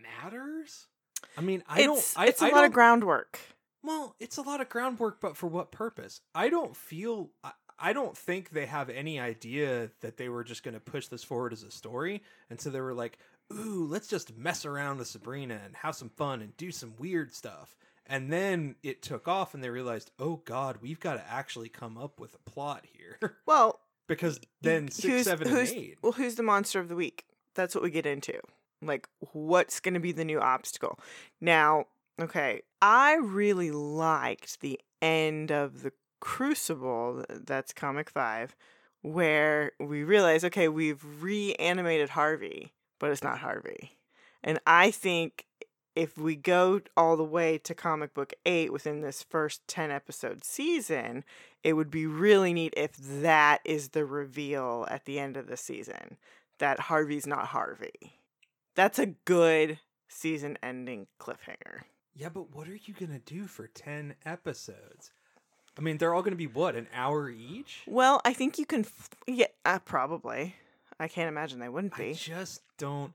matters. 0.01 0.88
I 1.38 1.41
mean, 1.41 1.63
I 1.67 1.84
don't. 1.84 1.98
It's, 1.98 2.17
I, 2.17 2.27
it's 2.27 2.41
a 2.41 2.46
I 2.46 2.50
lot 2.50 2.65
of 2.65 2.74
groundwork. 2.74 3.39
Well, 3.84 4.15
it's 4.20 4.38
a 4.38 4.41
lot 4.41 4.62
of 4.62 4.70
groundwork, 4.70 5.22
but 5.22 5.38
for 5.38 5.48
what 5.48 5.72
purpose? 5.72 6.22
I 6.34 6.50
don't 6.50 6.75
feel. 6.75 7.29
I, 7.44 7.51
I 7.77 7.94
don't 7.94 8.17
think 8.17 8.50
they 8.50 8.65
have 8.65 8.89
any 8.89 9.20
idea 9.20 9.91
that 10.01 10.17
they 10.17 10.29
were 10.29 10.44
just 10.44 10.63
going 10.63 10.74
to 10.74 10.79
push 10.79 11.08
this 11.08 11.24
forward 11.24 11.53
as 11.53 11.63
a 11.63 11.72
story, 11.72 12.24
and 12.50 12.60
so 12.60 12.70
they 12.70 12.82
were 12.82 12.94
like, 12.94 13.20
"Ooh, 13.53 13.86
let's 13.89 14.08
just 14.08 14.36
mess 14.38 14.65
around 14.65 15.00
with 15.00 15.08
Sabrina 15.08 15.60
and 15.63 15.75
have 15.77 15.96
some 15.96 16.10
fun 16.10 16.41
and 16.41 16.55
do 16.58 16.72
some 16.72 16.94
weird 16.98 17.34
stuff." 17.34 17.75
And 18.08 18.32
then 18.32 18.75
it 18.84 19.01
took 19.01 19.27
off, 19.27 19.53
and 19.53 19.63
they 19.63 19.70
realized, 19.70 20.12
"Oh 20.20 20.38
God, 20.46 20.77
we've 20.82 21.00
got 21.00 21.15
to 21.15 21.32
actually 21.32 21.70
come 21.70 21.98
up 21.98 22.20
with 22.20 22.36
a 22.36 22.50
plot 22.50 22.86
here." 22.91 23.20
Well, 23.46 23.79
because 24.08 24.39
then 24.62 24.89
six, 24.89 25.08
who's, 25.08 25.24
seven, 25.25 25.48
who's, 25.48 25.72
and 25.72 25.79
eight. 25.79 25.98
Well, 26.01 26.12
who's 26.12 26.36
the 26.36 26.44
monster 26.44 26.79
of 26.79 26.89
the 26.89 26.96
week? 26.96 27.25
That's 27.55 27.74
what 27.74 27.84
we 27.84 27.89
get 27.89 28.05
into. 28.05 28.39
Like, 28.82 29.08
what's 29.34 29.79
going 29.79 29.94
to 29.94 30.00
be 30.00 30.12
the 30.12 30.25
new 30.25 30.39
obstacle? 30.39 31.00
Now, 31.41 31.86
okay, 32.20 32.62
I 32.82 33.15
really 33.15 33.72
liked 33.72 34.62
the 34.62 34.79
end 35.01 35.51
of 35.51 35.82
the 35.82 35.91
Crucible, 36.22 37.24
uh, 37.29 37.36
that's 37.46 37.72
comic 37.72 38.10
five, 38.10 38.55
where 39.01 39.74
we 39.79 40.03
realize, 40.03 40.44
okay, 40.44 40.67
we've 40.67 41.03
reanimated 41.22 42.10
Harvey, 42.10 42.74
but 43.00 43.12
it's 43.12 43.24
not 43.24 43.39
Harvey. 43.39 43.98
And 44.44 44.60
I 44.65 44.89
think 44.91 45.46
if 45.96 46.17
we 46.17 46.36
go 46.36 46.82
all 46.98 47.15
the 47.15 47.24
way 47.24 47.58
to 47.60 47.74
comic 47.74 48.13
book 48.13 48.34
eight 48.46 48.74
within 48.74 49.01
this 49.01 49.24
first 49.24 49.67
10 49.67 49.91
episode 49.91 50.44
season, 50.44 51.24
it 51.63 51.74
would 51.74 51.89
be 51.89 52.05
really 52.05 52.53
neat 52.53 52.74
if 52.75 52.96
that 52.98 53.60
is 53.63 53.89
the 53.89 54.05
reveal 54.05 54.86
at 54.89 55.05
the 55.05 55.20
end 55.20 55.38
of 55.38 55.48
the 55.48 55.58
season 55.58 56.17
that 56.60 56.82
Harvey's 56.82 57.27
not 57.27 57.48
Harvey. 57.48 58.20
That's 58.75 59.00
a 59.00 59.08
good 59.08 59.79
season 60.08 60.58
ending 60.62 61.08
cliffhanger. 61.20 61.82
Yeah, 62.13 62.29
but 62.29 62.53
what 62.55 62.67
are 62.67 62.75
you 62.75 62.94
gonna 62.94 63.20
do 63.20 63.46
for 63.48 63.67
ten 63.67 64.15
episodes? 64.25 65.12
I 65.77 65.82
mean, 65.82 65.98
they're 65.98 66.13
all 66.13 66.22
gonna 66.22 66.36
be 66.36 66.48
what 66.48 66.75
an 66.75 66.88
hour 66.94 67.29
each. 67.29 67.82
Well, 67.88 68.22
I 68.24 68.34
think 68.34 68.58
you 68.58 68.65
can, 68.65 68.82
f- 68.82 69.10
yeah, 69.27 69.48
uh, 69.65 69.79
probably. 69.79 70.55
I 71.00 71.08
can't 71.08 71.27
imagine 71.27 71.60
they 71.60 71.70
wouldn't 71.70 71.98
be. 71.98 72.12
I 72.12 72.13
just 72.13 72.62
don't. 72.77 73.13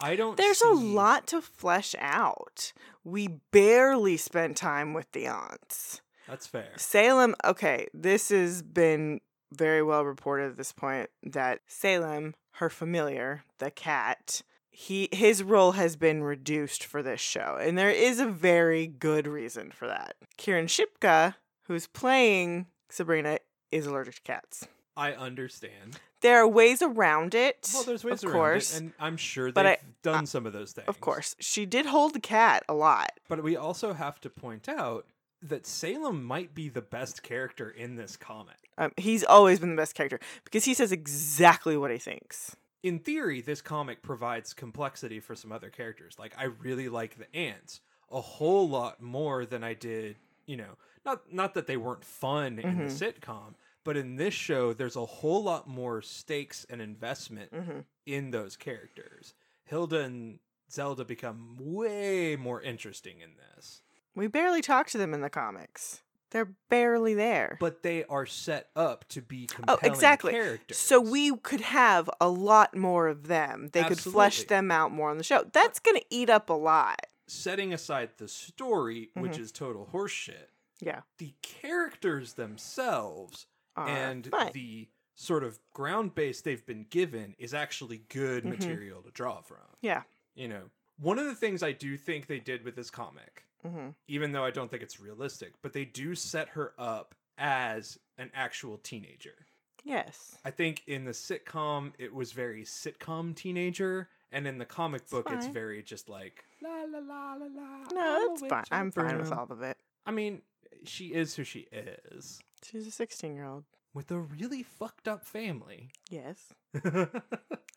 I 0.00 0.16
don't. 0.16 0.36
There's 0.36 0.60
a 0.62 0.70
lot 0.70 1.26
to 1.28 1.40
flesh 1.40 1.94
out. 1.98 2.72
We 3.04 3.40
barely 3.50 4.16
spent 4.16 4.56
time 4.56 4.94
with 4.94 5.10
the 5.12 5.28
aunts. 5.28 6.00
That's 6.28 6.46
fair. 6.46 6.72
Salem, 6.76 7.34
okay, 7.44 7.88
this 7.94 8.28
has 8.30 8.62
been 8.62 9.20
very 9.52 9.82
well 9.82 10.04
reported 10.04 10.50
at 10.50 10.56
this 10.56 10.72
point 10.72 11.10
that 11.22 11.60
Salem, 11.66 12.34
her 12.52 12.68
familiar, 12.70 13.44
the 13.58 13.70
cat, 13.70 14.42
he 14.72 15.08
his 15.12 15.42
role 15.42 15.72
has 15.72 15.94
been 15.96 16.22
reduced 16.24 16.84
for 16.84 17.02
this 17.02 17.20
show, 17.20 17.58
and 17.60 17.76
there 17.78 17.90
is 17.90 18.18
a 18.18 18.26
very 18.26 18.86
good 18.86 19.26
reason 19.26 19.70
for 19.70 19.86
that. 19.86 20.16
Kiernan 20.36 20.66
Shipka, 20.66 21.34
who's 21.64 21.86
playing 21.86 22.66
Sabrina, 22.88 23.38
is 23.70 23.86
allergic 23.86 24.16
to 24.16 24.22
cats. 24.22 24.66
I 24.96 25.12
understand. 25.12 25.98
There 26.20 26.38
are 26.38 26.48
ways 26.48 26.82
around 26.82 27.34
it. 27.34 27.70
Well, 27.72 27.82
there's 27.84 28.04
ways 28.04 28.22
of 28.22 28.30
around 28.30 28.34
course. 28.34 28.74
it, 28.74 28.80
and 28.82 28.92
I'm 28.98 29.16
sure 29.16 29.50
they've 29.52 29.64
I- 29.66 29.78
done 30.02 30.26
some 30.26 30.46
of 30.46 30.52
those 30.52 30.72
things. 30.72 30.88
Of 30.88 31.00
course, 31.00 31.36
she 31.38 31.66
did 31.66 31.86
hold 31.86 32.14
the 32.14 32.20
cat 32.20 32.62
a 32.68 32.74
lot. 32.74 33.10
But 33.28 33.42
we 33.42 33.56
also 33.56 33.92
have 33.92 34.20
to 34.22 34.30
point 34.30 34.68
out 34.68 35.06
that 35.42 35.66
Salem 35.66 36.22
might 36.22 36.54
be 36.54 36.68
the 36.68 36.82
best 36.82 37.22
character 37.22 37.68
in 37.68 37.96
this 37.96 38.16
comic. 38.16 38.56
Um, 38.78 38.92
he's 38.96 39.24
always 39.24 39.58
been 39.60 39.70
the 39.70 39.76
best 39.80 39.94
character 39.94 40.20
because 40.44 40.64
he 40.64 40.72
says 40.74 40.92
exactly 40.92 41.76
what 41.76 41.90
he 41.90 41.98
thinks. 41.98 42.56
In 42.82 42.98
theory, 42.98 43.40
this 43.40 43.62
comic 43.62 44.02
provides 44.02 44.52
complexity 44.52 45.20
for 45.20 45.36
some 45.36 45.52
other 45.52 45.70
characters. 45.70 46.16
Like 46.18 46.34
I 46.36 46.44
really 46.44 46.88
like 46.88 47.16
the 47.16 47.34
aunts 47.36 47.80
a 48.10 48.20
whole 48.20 48.68
lot 48.68 49.00
more 49.00 49.46
than 49.46 49.62
I 49.64 49.74
did, 49.74 50.16
you 50.46 50.56
know, 50.56 50.76
not 51.04 51.32
not 51.32 51.54
that 51.54 51.66
they 51.66 51.76
weren't 51.76 52.04
fun 52.04 52.58
in 52.58 52.78
the 52.78 52.84
sitcom, 52.84 53.54
but 53.84 53.96
in 53.96 54.16
this 54.16 54.34
show 54.34 54.72
there's 54.72 54.96
a 54.96 55.06
whole 55.06 55.42
lot 55.42 55.68
more 55.68 56.02
stakes 56.02 56.66
and 56.68 56.80
investment 56.80 57.52
hmm 57.52 57.80
in 58.04 58.32
those 58.32 58.56
characters. 58.56 59.32
Hilda 59.64 60.00
and 60.00 60.40
Zelda 60.68 61.04
become 61.04 61.56
way 61.60 62.34
more 62.34 62.60
interesting 62.60 63.20
in 63.20 63.30
this. 63.36 63.80
We 64.16 64.26
barely 64.26 64.60
talk 64.60 64.88
to 64.88 64.98
them 64.98 65.14
in 65.14 65.20
the 65.20 65.30
comics. 65.30 66.01
They're 66.32 66.54
barely 66.68 67.14
there. 67.14 67.56
But 67.60 67.82
they 67.84 68.04
are 68.04 68.26
set 68.26 68.70
up 68.74 69.06
to 69.10 69.22
be 69.22 69.46
Oh, 69.52 69.54
compelling 69.54 69.84
exactly. 69.94 70.32
characters. 70.32 70.76
So 70.76 71.00
we 71.00 71.36
could 71.36 71.60
have 71.60 72.10
a 72.20 72.28
lot 72.28 72.74
more 72.76 73.06
of 73.08 73.28
them. 73.28 73.68
They 73.72 73.84
could 73.84 74.00
flesh 74.00 74.42
them 74.44 74.70
out 74.70 74.90
more 74.92 75.10
on 75.10 75.18
the 75.18 75.24
show. 75.24 75.44
That's 75.52 75.78
going 75.78 75.98
to 76.00 76.06
eat 76.10 76.28
up 76.30 76.50
a 76.50 76.54
lot. 76.54 77.06
setting 77.28 77.72
aside 77.72 78.10
the 78.18 78.28
story, 78.28 79.08
which 79.14 79.32
Mm-hmm. 79.32 79.42
is 79.42 79.52
total 79.52 79.88
horseshit, 79.92 80.48
Yeah. 80.80 81.02
the 81.16 81.32
characters 81.40 82.34
themselves 82.34 83.46
Are 83.76 83.88
and 83.88 84.26
fine. 84.26 84.52
the 84.52 84.88
sort 85.14 85.44
of 85.44 85.58
ground 85.72 86.14
base 86.14 86.40
they've 86.42 86.66
been 86.66 86.84
given 86.90 87.34
is 87.38 87.54
actually 87.54 87.98
good 88.08 88.44
Mhm. 88.44 88.58
material 88.58 89.02
to 89.02 89.10
draw 89.12 89.40
from. 89.40 89.58
Yeah. 89.80 90.02
You 90.34 90.48
know, 90.48 90.70
one 90.98 91.18
of 91.18 91.24
the 91.26 91.34
things 91.34 91.62
I 91.62 91.72
do 91.72 91.96
think 91.96 92.26
they 92.26 92.40
did 92.40 92.64
with 92.64 92.76
this 92.76 92.90
comic, 92.90 93.46
hmm 93.66 93.88
even 94.08 94.32
though 94.32 94.44
I 94.44 94.50
don't 94.50 94.70
think 94.70 94.82
it's 94.82 95.00
realistic, 95.00 95.52
but 95.62 95.72
they 95.72 95.84
do 95.84 96.14
set 96.14 96.48
her 96.50 96.72
up 96.78 97.14
as 97.38 97.98
an 98.18 98.30
actual 98.34 98.78
teenager. 98.78 99.46
Yes. 99.84 100.36
I 100.44 100.50
think 100.50 100.82
in 100.86 101.04
the 101.04 101.12
sitcom 101.12 101.92
it 101.98 102.14
was 102.14 102.32
very 102.32 102.62
sitcom 102.64 103.34
teenager, 103.34 104.08
and 104.30 104.46
in 104.46 104.58
the 104.58 104.64
comic 104.64 105.08
book 105.10 105.28
it's 105.30 105.46
fine. 105.46 105.54
very 105.54 105.82
just 105.82 106.08
like 106.08 106.44
la 106.62 106.82
la 106.88 106.98
la 106.98 107.34
la 107.34 107.46
la. 107.46 107.84
No, 107.92 108.28
that's 108.28 108.48
fine. 108.48 108.64
I'm 108.70 108.90
fine 108.90 109.18
with 109.18 109.32
all 109.32 109.46
of 109.50 109.62
it. 109.62 109.76
I 110.06 110.10
mean, 110.10 110.42
she 110.84 111.06
is 111.06 111.34
who 111.36 111.44
she 111.44 111.66
is, 111.72 112.40
She's 112.62 112.86
a 112.86 112.90
16 112.90 113.34
year 113.34 113.44
old. 113.44 113.64
with 113.94 114.10
a 114.10 114.18
really 114.18 114.62
fucked 114.62 115.08
up 115.08 115.24
family. 115.24 115.90
Yes. 116.10 116.54
uh, 116.84 117.06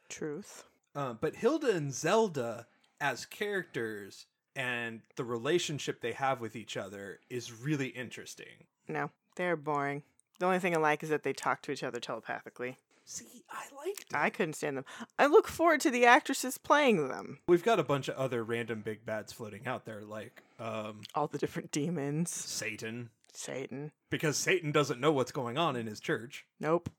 Truth. 0.10 0.65
but 0.94 1.36
Hilda 1.36 1.72
and 1.72 1.94
Zelda 1.94 2.68
as 3.01 3.25
characters 3.25 4.25
and 4.55 5.01
the 5.15 5.24
relationship 5.24 6.01
they 6.01 6.13
have 6.13 6.39
with 6.41 6.55
each 6.55 6.77
other 6.77 7.19
is 7.29 7.51
really 7.51 7.88
interesting. 7.89 8.65
No, 8.88 9.12
they're 9.35 9.55
boring. 9.55 10.03
The 10.39 10.45
only 10.45 10.59
thing 10.59 10.75
I 10.75 10.79
like 10.79 11.01
is 11.03 11.09
that 11.09 11.24
they 11.24 11.33
talk 11.33 11.62
to 11.63 11.71
each 11.71 11.83
other 11.83 12.00
telepathically. 12.00 12.77
See, 13.07 13.43
I 13.51 13.65
liked 13.85 14.01
it. 14.09 14.15
I 14.15 14.29
couldn't 14.31 14.53
stand 14.53 14.77
them. 14.77 14.85
I 15.19 15.27
look 15.27 15.47
forward 15.47 15.79
to 15.81 15.91
the 15.91 16.05
actresses 16.05 16.57
playing 16.57 17.07
them. 17.07 17.38
We've 17.47 17.63
got 17.63 17.79
a 17.79 17.83
bunch 17.83 18.07
of 18.07 18.15
other 18.15 18.43
random 18.43 18.81
big 18.81 19.05
bads 19.05 19.31
floating 19.31 19.67
out 19.67 19.85
there, 19.85 20.01
like 20.01 20.41
um, 20.59 21.01
All 21.13 21.27
the 21.27 21.38
different 21.38 21.71
demons. 21.71 22.31
Satan, 22.31 23.09
Satan. 23.31 23.91
because 24.09 24.38
Satan 24.38 24.71
doesn't 24.71 25.00
know 25.00 25.12
what's 25.12 25.31
going 25.31 25.57
on 25.57 25.75
in 25.75 25.85
his 25.88 26.00
church. 26.00 26.45
Nope. 26.59 26.89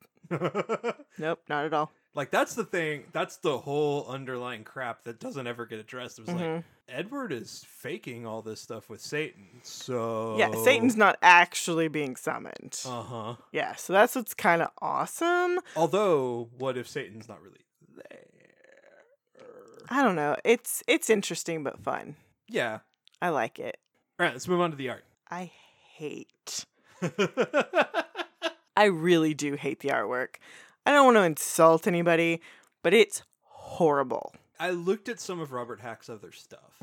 Nope, 1.18 1.40
not 1.48 1.64
at 1.66 1.72
all. 1.72 1.92
like 2.14 2.30
that's 2.30 2.54
the 2.54 2.64
thing. 2.64 3.04
That's 3.12 3.36
the 3.36 3.58
whole 3.58 4.06
underlying 4.08 4.64
crap 4.64 5.04
that 5.04 5.20
doesn't 5.20 5.46
ever 5.46 5.66
get 5.66 5.78
addressed. 5.78 6.18
It 6.18 6.26
was 6.26 6.34
Mhm. 6.34 6.54
like 6.56 6.64
Edward 6.88 7.32
is 7.32 7.64
faking 7.68 8.26
all 8.26 8.42
this 8.42 8.60
stuff 8.60 8.88
with 8.88 9.00
Satan. 9.00 9.46
So 9.62 10.36
Yeah, 10.38 10.52
Satan's 10.62 10.96
not 10.96 11.18
actually 11.20 11.88
being 11.88 12.16
summoned. 12.16 12.80
Uh 12.86 13.02
huh. 13.02 13.34
Yeah, 13.52 13.74
so 13.74 13.92
that's 13.92 14.14
what's 14.14 14.34
kind 14.34 14.62
of 14.62 14.70
awesome. 14.80 15.58
Although, 15.74 16.48
what 16.56 16.76
if 16.76 16.88
Satan's 16.88 17.28
not 17.28 17.42
really 17.42 17.64
there? 18.10 18.20
I 19.88 20.02
don't 20.02 20.16
know. 20.16 20.36
It's 20.44 20.82
it's 20.86 21.10
interesting 21.10 21.62
but 21.62 21.80
fun. 21.80 22.16
Yeah, 22.48 22.80
I 23.20 23.30
like 23.30 23.58
it. 23.58 23.78
All 24.18 24.24
right, 24.24 24.32
let's 24.32 24.48
move 24.48 24.60
on 24.60 24.70
to 24.70 24.76
the 24.76 24.90
art. 24.90 25.04
I 25.30 25.50
hate. 25.94 26.64
I 28.76 28.84
really 28.84 29.34
do 29.34 29.54
hate 29.54 29.80
the 29.80 29.88
artwork. 29.88 30.36
I 30.84 30.92
don't 30.92 31.04
want 31.06 31.16
to 31.16 31.22
insult 31.22 31.86
anybody, 31.86 32.40
but 32.82 32.94
it's 32.94 33.22
horrible. 33.42 34.34
I 34.58 34.70
looked 34.70 35.08
at 35.08 35.20
some 35.20 35.40
of 35.40 35.52
Robert 35.52 35.80
Hack's 35.80 36.08
other 36.08 36.32
stuff 36.32 36.78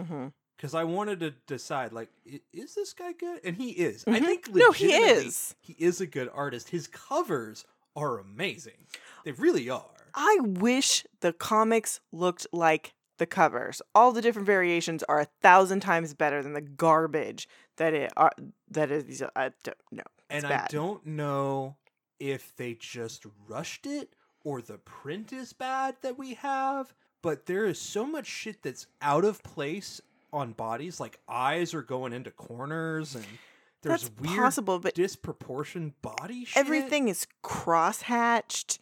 because 0.57 0.73
I 0.75 0.83
wanted 0.83 1.19
to 1.21 1.31
decide, 1.47 1.91
like, 1.93 2.09
i- 2.31 2.41
is 2.51 2.75
this 2.75 2.93
guy 2.93 3.13
good? 3.13 3.41
And 3.43 3.55
he 3.57 3.71
is. 3.71 4.03
I 4.07 4.19
Mhm. 4.19 4.25
think 4.25 4.47
No, 4.49 4.71
he 4.71 4.87
legitimately, 4.87 5.25
is. 5.27 5.55
He 5.61 5.73
is 5.79 5.99
a 6.01 6.07
good 6.07 6.29
artist. 6.33 6.69
His 6.69 6.87
covers 6.87 7.65
are 7.95 8.19
amazing. 8.19 8.87
They 9.23 9.31
really 9.31 9.69
are. 9.69 9.89
I 10.15 10.37
wish 10.41 11.05
the 11.21 11.33
comics 11.33 11.99
looked 12.11 12.45
like 12.51 12.93
the 13.17 13.25
covers. 13.25 13.81
All 13.95 14.11
the 14.11 14.21
different 14.21 14.45
variations 14.45 15.03
are 15.03 15.19
a 15.21 15.25
thousand 15.41 15.79
times 15.81 16.13
better 16.13 16.41
than 16.43 16.53
the 16.53 16.61
garbage 16.61 17.47
that 17.77 17.93
it 17.93 18.11
are 18.17 18.31
that 18.69 18.91
is. 18.91 19.23
I 19.35 19.51
don't 19.63 19.77
know. 19.91 20.03
and 20.29 20.45
I 20.45 20.49
bad. 20.49 20.69
don't 20.69 21.05
know 21.05 21.77
if 22.19 22.55
they 22.55 22.73
just 22.73 23.25
rushed 23.47 23.85
it 23.85 24.15
or 24.43 24.61
the 24.63 24.77
print 24.79 25.31
is 25.31 25.53
bad 25.53 25.95
that 26.01 26.17
we 26.17 26.33
have, 26.35 26.93
but 27.23 27.47
there 27.47 27.65
is 27.65 27.79
so 27.79 28.05
much 28.05 28.27
shit 28.27 28.61
that's 28.61 28.85
out 29.01 29.25
of 29.25 29.41
place 29.41 29.99
on 30.31 30.51
bodies. 30.51 30.99
Like 30.99 31.19
eyes 31.27 31.73
are 31.73 31.81
going 31.81 32.13
into 32.13 32.29
corners 32.29 33.15
and 33.15 33.25
there's 33.81 34.03
That's 34.09 34.21
weird 34.21 34.37
possible, 34.39 34.77
but 34.79 34.93
disproportioned 34.93 35.93
body 36.03 36.45
shit. 36.45 36.57
everything 36.57 37.07
is 37.07 37.25
cross-hatched 37.41 38.79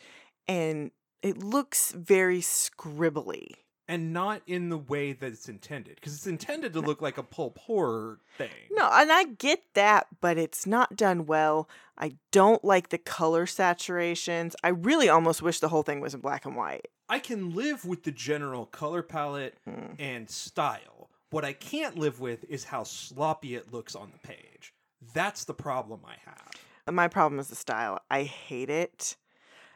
and 0.47 0.91
it 1.23 1.37
looks 1.41 1.91
very 1.93 2.39
scribbly. 2.41 3.53
and 3.87 4.13
not 4.13 4.41
in 4.47 4.69
the 4.69 4.77
way 4.77 5.11
that 5.11 5.33
it's 5.33 5.49
intended 5.49 5.95
because 5.95 6.13
it's 6.15 6.27
intended 6.27 6.71
to 6.73 6.79
look 6.79 7.01
like 7.01 7.17
a 7.17 7.23
pulp 7.23 7.57
horror 7.59 8.19
thing. 8.37 8.49
No, 8.71 8.89
and 8.93 9.11
I 9.11 9.25
get 9.25 9.61
that, 9.73 10.07
but 10.21 10.37
it's 10.37 10.65
not 10.65 10.95
done 10.95 11.25
well. 11.25 11.67
I 11.97 12.15
don't 12.31 12.63
like 12.63 12.89
the 12.89 12.97
color 12.97 13.45
saturations. 13.45 14.53
I 14.63 14.69
really 14.69 15.09
almost 15.09 15.41
wish 15.41 15.59
the 15.59 15.69
whole 15.69 15.83
thing 15.83 15.99
was 15.99 16.13
in 16.13 16.21
black 16.21 16.45
and 16.45 16.55
white. 16.55 16.87
I 17.11 17.19
can 17.19 17.53
live 17.53 17.83
with 17.83 18.03
the 18.03 18.11
general 18.11 18.65
color 18.65 19.03
palette 19.03 19.57
Mm. 19.67 19.99
and 19.99 20.29
style. 20.29 21.09
What 21.29 21.43
I 21.43 21.51
can't 21.51 21.97
live 21.97 22.21
with 22.21 22.45
is 22.49 22.63
how 22.63 22.83
sloppy 22.83 23.55
it 23.55 23.73
looks 23.73 23.95
on 23.95 24.11
the 24.13 24.19
page. 24.19 24.73
That's 25.13 25.43
the 25.43 25.53
problem 25.53 26.01
I 26.05 26.15
have. 26.25 26.95
My 26.95 27.09
problem 27.09 27.37
is 27.39 27.49
the 27.49 27.55
style. 27.55 27.99
I 28.09 28.23
hate 28.23 28.69
it. 28.69 29.17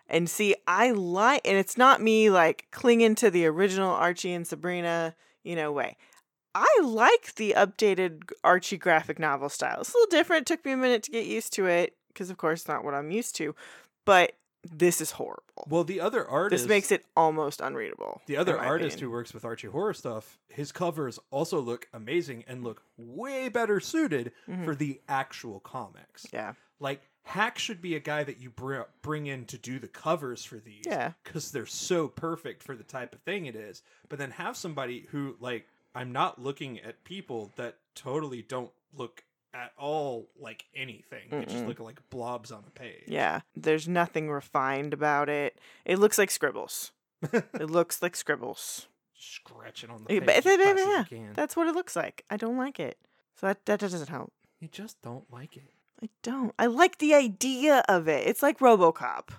And 0.08 0.30
see, 0.30 0.56
I 0.66 0.92
like, 0.92 1.42
and 1.44 1.58
it's 1.58 1.78
not 1.78 2.02
me 2.02 2.30
like 2.30 2.68
clinging 2.72 3.16
to 3.16 3.30
the 3.30 3.46
original 3.48 3.92
Archie 3.92 4.32
and 4.34 4.48
Sabrina, 4.48 5.14
you 5.44 5.58
know, 5.58 5.74
way. 5.74 5.98
I 6.54 6.80
like 6.84 7.36
the 7.36 7.54
updated 7.58 8.32
Archie 8.46 8.78
graphic 8.78 9.20
novel 9.20 9.50
style. 9.50 9.82
It's 9.82 9.94
a 9.94 9.98
little 9.98 10.10
different. 10.10 10.42
It 10.44 10.54
took 10.54 10.64
me 10.64 10.72
a 10.72 10.78
minute 10.78 11.04
to 11.04 11.12
get 11.12 11.26
used 11.26 11.52
to 11.54 11.66
it 11.66 11.98
because, 12.08 12.30
of 12.30 12.38
course, 12.38 12.66
not 12.66 12.86
what 12.86 12.94
I'm 12.94 13.12
used 13.12 13.36
to. 13.38 13.54
But 14.06 14.38
this 14.72 15.00
is 15.02 15.12
horrible. 15.12 15.66
Well, 15.68 15.84
the 15.84 16.00
other 16.02 16.28
artist 16.28 16.64
this 16.64 16.70
makes 16.70 16.92
it 16.92 17.06
almost 17.16 17.62
unreadable. 17.62 18.22
the 18.26 18.38
other 18.38 18.60
artist 18.60 18.96
opinion. 18.98 19.10
who 19.10 19.12
works 19.12 19.34
with 19.34 19.46
Archie 19.46 19.68
horror 19.68 19.94
stuff. 19.94 20.40
His 20.50 20.72
covers 20.72 21.20
also 21.32 21.60
look 21.60 21.88
amazing 21.94 22.44
and 22.48 22.64
look 22.64 22.84
way 22.98 23.50
better 23.50 23.80
suited 23.80 24.32
Mhm. 24.48 24.66
for 24.66 24.76
the 24.76 25.02
actual 25.08 25.60
comics. 25.60 26.26
Yeah. 26.34 26.54
Like 26.80 27.02
Hack 27.24 27.58
should 27.58 27.82
be 27.82 27.96
a 27.96 28.00
guy 28.00 28.24
that 28.24 28.38
you 28.40 28.52
br- 28.52 28.82
bring 29.02 29.26
in 29.26 29.46
to 29.46 29.58
do 29.58 29.80
the 29.80 29.88
covers 29.88 30.46
for 30.46 30.58
these. 30.58 30.84
Yeah. 30.86 31.14
because 31.24 31.52
they're 31.52 31.66
so 31.66 32.08
perfect 32.08 32.62
for 32.64 32.76
the 32.76 32.84
type 32.84 33.14
of 33.16 33.22
thing 33.22 33.48
it 33.48 33.56
is. 33.56 33.82
But 34.10 34.20
then 34.20 34.32
have 34.32 34.56
somebody 34.56 35.08
who 35.12 35.36
like 35.40 35.68
I'm 35.96 36.12
not 36.12 36.40
looking 36.42 36.80
at 36.80 37.04
people 37.04 37.52
that 37.56 37.78
totally 37.96 38.42
don't 38.42 38.72
look 38.94 39.24
at 39.56 39.72
all 39.78 40.28
like 40.40 40.66
anything. 40.76 41.28
They 41.32 41.46
just 41.46 41.66
look 41.66 41.80
like 41.80 42.00
blobs 42.10 42.52
on 42.52 42.64
a 42.68 42.72
page. 42.72 43.04
Yeah. 43.08 43.40
There's 43.56 43.88
nothing 43.88 44.30
refined 44.30 44.94
about 44.94 45.30
it. 45.30 45.58
It 45.86 45.98
looks 45.98 46.18
like 46.18 46.30
scribbles. 46.30 46.92
it 47.34 47.70
looks 47.70 48.02
like 48.02 48.16
scribbles. 48.16 48.88
Scratching 49.18 49.90
on 49.90 50.04
the 50.04 50.14
Yeah, 50.14 50.20
page. 50.20 50.26
but- 50.26 50.36
as 50.36 50.44
fast 50.44 50.80
as 50.80 50.88
yeah, 50.88 51.04
can. 51.08 51.34
That's 51.34 51.56
what 51.56 51.68
it 51.68 51.74
looks 51.76 51.96
like. 51.96 52.26
I 52.30 52.36
don't 52.38 52.58
like 52.58 52.80
it. 52.80 52.98
So 53.40 53.48
that, 53.48 53.66
that 53.66 53.80
doesn't 53.80 54.10
help. 54.10 54.34
You 54.60 54.68
just 54.68 55.02
don't 55.02 55.32
like 55.32 55.56
it. 55.58 55.72
I 56.04 56.10
don't. 56.22 56.54
I 56.60 56.66
like 56.66 56.98
the 56.98 57.14
idea 57.14 57.84
of 57.88 58.08
it. 58.10 58.28
It's 58.28 58.44
like 58.44 58.60
Robocop. 58.60 59.30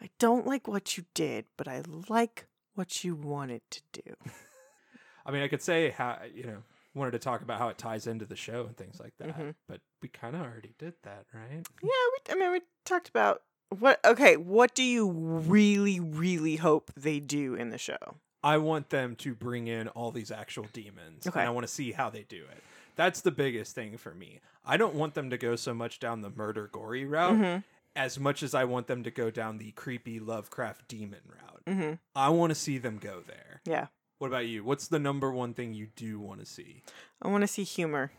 I 0.00 0.08
don't 0.18 0.46
like 0.46 0.66
what 0.66 0.96
you 0.96 1.04
did, 1.14 1.44
but 1.56 1.68
I 1.68 1.82
like 2.08 2.46
what 2.74 3.04
you 3.04 3.14
wanted 3.14 3.62
to 3.70 3.80
do. 3.92 4.14
I 5.26 5.30
mean, 5.30 5.42
I 5.42 5.48
could 5.48 5.62
say 5.62 5.90
how 5.90 6.18
you 6.34 6.44
know 6.44 6.58
wanted 6.96 7.10
to 7.12 7.18
talk 7.18 7.42
about 7.42 7.58
how 7.58 7.68
it 7.68 7.78
ties 7.78 8.06
into 8.06 8.24
the 8.24 8.36
show 8.36 8.64
and 8.66 8.76
things 8.76 8.98
like 8.98 9.12
that, 9.18 9.36
Mhm. 9.36 9.54
but 9.68 9.80
we 10.02 10.08
kind 10.08 10.34
of 10.34 10.42
already 10.42 10.74
did 10.78 10.94
that, 11.02 11.26
right? 11.32 11.66
Yeah, 11.82 11.88
we, 11.90 12.32
I 12.32 12.34
mean, 12.34 12.52
we 12.52 12.62
talked 12.84 13.08
about 13.08 13.42
what. 13.78 14.00
Okay, 14.04 14.36
what 14.36 14.74
do 14.74 14.82
you 14.82 15.08
really, 15.10 16.00
really 16.00 16.56
hope 16.56 16.90
they 16.96 17.20
do 17.20 17.54
in 17.54 17.70
the 17.70 17.78
show? 17.78 18.16
I 18.42 18.58
want 18.58 18.90
them 18.90 19.16
to 19.16 19.34
bring 19.34 19.66
in 19.68 19.88
all 19.88 20.10
these 20.12 20.30
actual 20.30 20.66
demons, 20.72 21.26
Okay. 21.26 21.40
and 21.40 21.48
I 21.48 21.52
want 21.52 21.66
to 21.66 21.72
see 21.72 21.92
how 21.92 22.10
they 22.10 22.22
do 22.22 22.44
it. 22.44 22.62
That's 22.94 23.20
the 23.20 23.30
biggest 23.32 23.74
thing 23.74 23.98
for 23.98 24.14
me. 24.14 24.40
I 24.64 24.76
don't 24.76 24.94
want 24.94 25.14
them 25.14 25.28
to 25.30 25.36
go 25.38 25.54
so 25.56 25.74
much 25.74 25.98
down 26.00 26.22
the 26.22 26.30
murder 26.30 26.66
gory 26.68 27.04
route 27.04 27.36
Mhm. 27.36 27.64
as 27.94 28.18
much 28.18 28.42
as 28.42 28.54
I 28.54 28.64
want 28.64 28.86
them 28.86 29.02
to 29.02 29.10
go 29.10 29.30
down 29.30 29.58
the 29.58 29.72
creepy 29.72 30.18
Lovecraft 30.20 30.88
demon 30.88 31.20
route. 31.26 31.62
Mm-hmm. 31.66 31.94
I 32.14 32.28
want 32.30 32.50
to 32.52 32.54
see 32.54 32.78
them 32.78 32.98
go 32.98 33.20
there. 33.26 33.60
Yeah, 33.64 33.88
What 34.18 34.28
about 34.28 34.46
you? 34.46 34.64
What's 34.64 34.88
the 34.88 34.98
number 34.98 35.30
one 35.30 35.52
thing 35.52 35.74
you 35.74 35.88
do 35.94 36.18
want 36.18 36.40
to 36.40 36.46
see? 36.46 36.82
I 37.20 37.28
want 37.28 37.42
to 37.42 37.48
see 37.48 37.64
humor. 37.64 38.12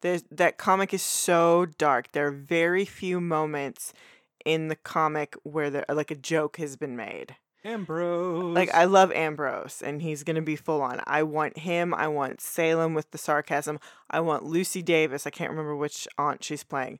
There's 0.00 0.24
that 0.30 0.58
comic 0.58 0.92
is 0.94 1.02
so 1.02 1.66
dark. 1.66 2.12
There 2.12 2.26
are 2.26 2.32
very 2.32 2.84
few 2.84 3.20
moments 3.20 3.92
in 4.44 4.68
the 4.68 4.76
comic 4.76 5.36
where 5.42 5.70
there 5.70 5.84
like 5.88 6.10
a 6.10 6.16
joke 6.16 6.56
has 6.58 6.76
been 6.76 6.96
made. 6.96 7.36
Ambrose. 7.64 8.54
Like 8.54 8.72
I 8.72 8.84
love 8.84 9.12
Ambrose 9.12 9.82
and 9.82 10.00
he's 10.00 10.22
going 10.22 10.36
to 10.36 10.42
be 10.42 10.56
full 10.56 10.80
on. 10.80 11.00
I 11.06 11.22
want 11.22 11.58
him, 11.58 11.92
I 11.92 12.08
want 12.08 12.40
Salem 12.40 12.94
with 12.94 13.10
the 13.10 13.18
sarcasm. 13.18 13.78
I 14.10 14.20
want 14.20 14.44
Lucy 14.44 14.82
Davis. 14.82 15.26
I 15.26 15.30
can't 15.30 15.50
remember 15.50 15.76
which 15.76 16.06
aunt 16.16 16.44
she's 16.44 16.64
playing. 16.64 16.98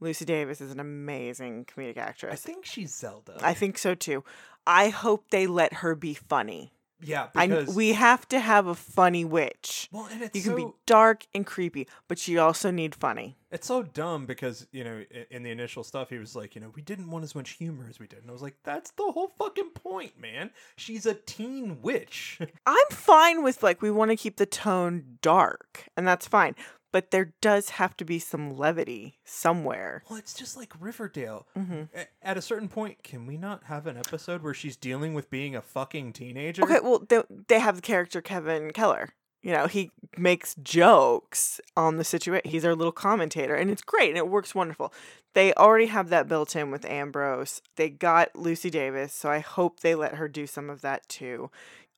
Lucy 0.00 0.24
Davis 0.24 0.60
is 0.60 0.70
an 0.70 0.80
amazing 0.80 1.64
comedic 1.64 1.96
actress. 1.96 2.32
I 2.32 2.36
think 2.36 2.66
she's 2.66 2.94
Zelda. 2.94 3.38
I 3.40 3.54
think 3.54 3.78
so 3.78 3.94
too. 3.94 4.24
I 4.66 4.90
hope 4.90 5.30
they 5.30 5.46
let 5.46 5.74
her 5.74 5.94
be 5.94 6.14
funny. 6.14 6.72
Yeah, 7.04 7.28
I 7.34 7.66
we 7.74 7.92
have 7.92 8.26
to 8.28 8.40
have 8.40 8.66
a 8.66 8.74
funny 8.74 9.24
witch. 9.24 9.88
well, 9.92 10.08
and 10.10 10.22
it's 10.22 10.34
You 10.34 10.42
can 10.42 10.52
so 10.52 10.56
be 10.56 10.66
dark 10.86 11.26
and 11.34 11.46
creepy, 11.46 11.88
but 12.08 12.26
you 12.26 12.40
also 12.40 12.70
need 12.70 12.94
funny. 12.94 13.36
It's 13.50 13.68
so 13.68 13.84
dumb 13.84 14.26
because, 14.26 14.66
you 14.72 14.82
know, 14.82 15.04
in 15.30 15.44
the 15.44 15.50
initial 15.50 15.84
stuff, 15.84 16.10
he 16.10 16.18
was 16.18 16.34
like, 16.34 16.56
you 16.56 16.60
know, 16.60 16.72
we 16.74 16.82
didn't 16.82 17.08
want 17.08 17.22
as 17.22 17.36
much 17.36 17.50
humor 17.50 17.86
as 17.88 18.00
we 18.00 18.08
did. 18.08 18.20
And 18.20 18.28
I 18.28 18.32
was 18.32 18.42
like, 18.42 18.56
that's 18.64 18.90
the 18.92 19.12
whole 19.12 19.32
fucking 19.38 19.70
point, 19.70 20.18
man. 20.18 20.50
She's 20.76 21.06
a 21.06 21.14
teen 21.14 21.80
witch. 21.80 22.40
I'm 22.66 22.88
fine 22.90 23.44
with 23.44 23.62
like 23.62 23.80
we 23.80 23.90
want 23.92 24.10
to 24.10 24.16
keep 24.16 24.38
the 24.38 24.46
tone 24.46 25.18
dark, 25.22 25.88
and 25.96 26.06
that's 26.06 26.26
fine. 26.26 26.56
But 26.94 27.10
there 27.10 27.34
does 27.40 27.70
have 27.70 27.96
to 27.96 28.04
be 28.04 28.20
some 28.20 28.56
levity 28.56 29.18
somewhere. 29.24 30.04
well, 30.08 30.16
it's 30.16 30.32
just 30.32 30.56
like 30.56 30.72
Riverdale. 30.78 31.44
hmm 31.56 31.82
A- 31.92 32.06
At 32.22 32.36
a 32.36 32.40
certain 32.42 32.68
point, 32.68 33.02
can 33.02 33.26
we 33.26 33.36
not 33.36 33.64
have 33.64 33.88
an 33.88 33.96
episode 33.96 34.42
where 34.42 34.54
she's 34.54 34.76
dealing 34.76 35.12
with 35.12 35.28
being 35.28 35.56
a 35.56 35.60
fucking 35.60 36.12
teenager? 36.12 36.62
Okay, 36.62 36.78
well 36.80 37.00
they, 37.08 37.20
they 37.48 37.58
have 37.58 37.74
the 37.74 37.82
character 37.82 38.20
Kevin 38.22 38.70
Keller. 38.70 39.08
You 39.42 39.50
know, 39.50 39.66
he 39.66 39.90
makes 40.16 40.54
jokes 40.62 41.60
on 41.76 41.96
the 41.96 42.04
situation. 42.04 42.48
He's 42.48 42.64
our 42.64 42.76
little 42.76 42.92
commentator, 42.92 43.56
and 43.56 43.70
it's 43.72 43.82
great, 43.82 44.10
and 44.10 44.16
it 44.16 44.28
works 44.28 44.54
wonderful. 44.54 44.92
They 45.34 45.52
already 45.54 45.86
have 45.86 46.10
that 46.10 46.28
built 46.28 46.54
in 46.54 46.70
with 46.70 46.84
Ambrose. 46.84 47.60
They 47.74 47.90
got 47.90 48.36
Lucy 48.36 48.70
Davis, 48.70 49.12
so 49.12 49.28
I 49.28 49.40
hope 49.40 49.80
they 49.80 49.96
let 49.96 50.14
her 50.14 50.28
do 50.28 50.46
some 50.46 50.70
of 50.70 50.80
that 50.82 51.08
too. 51.08 51.50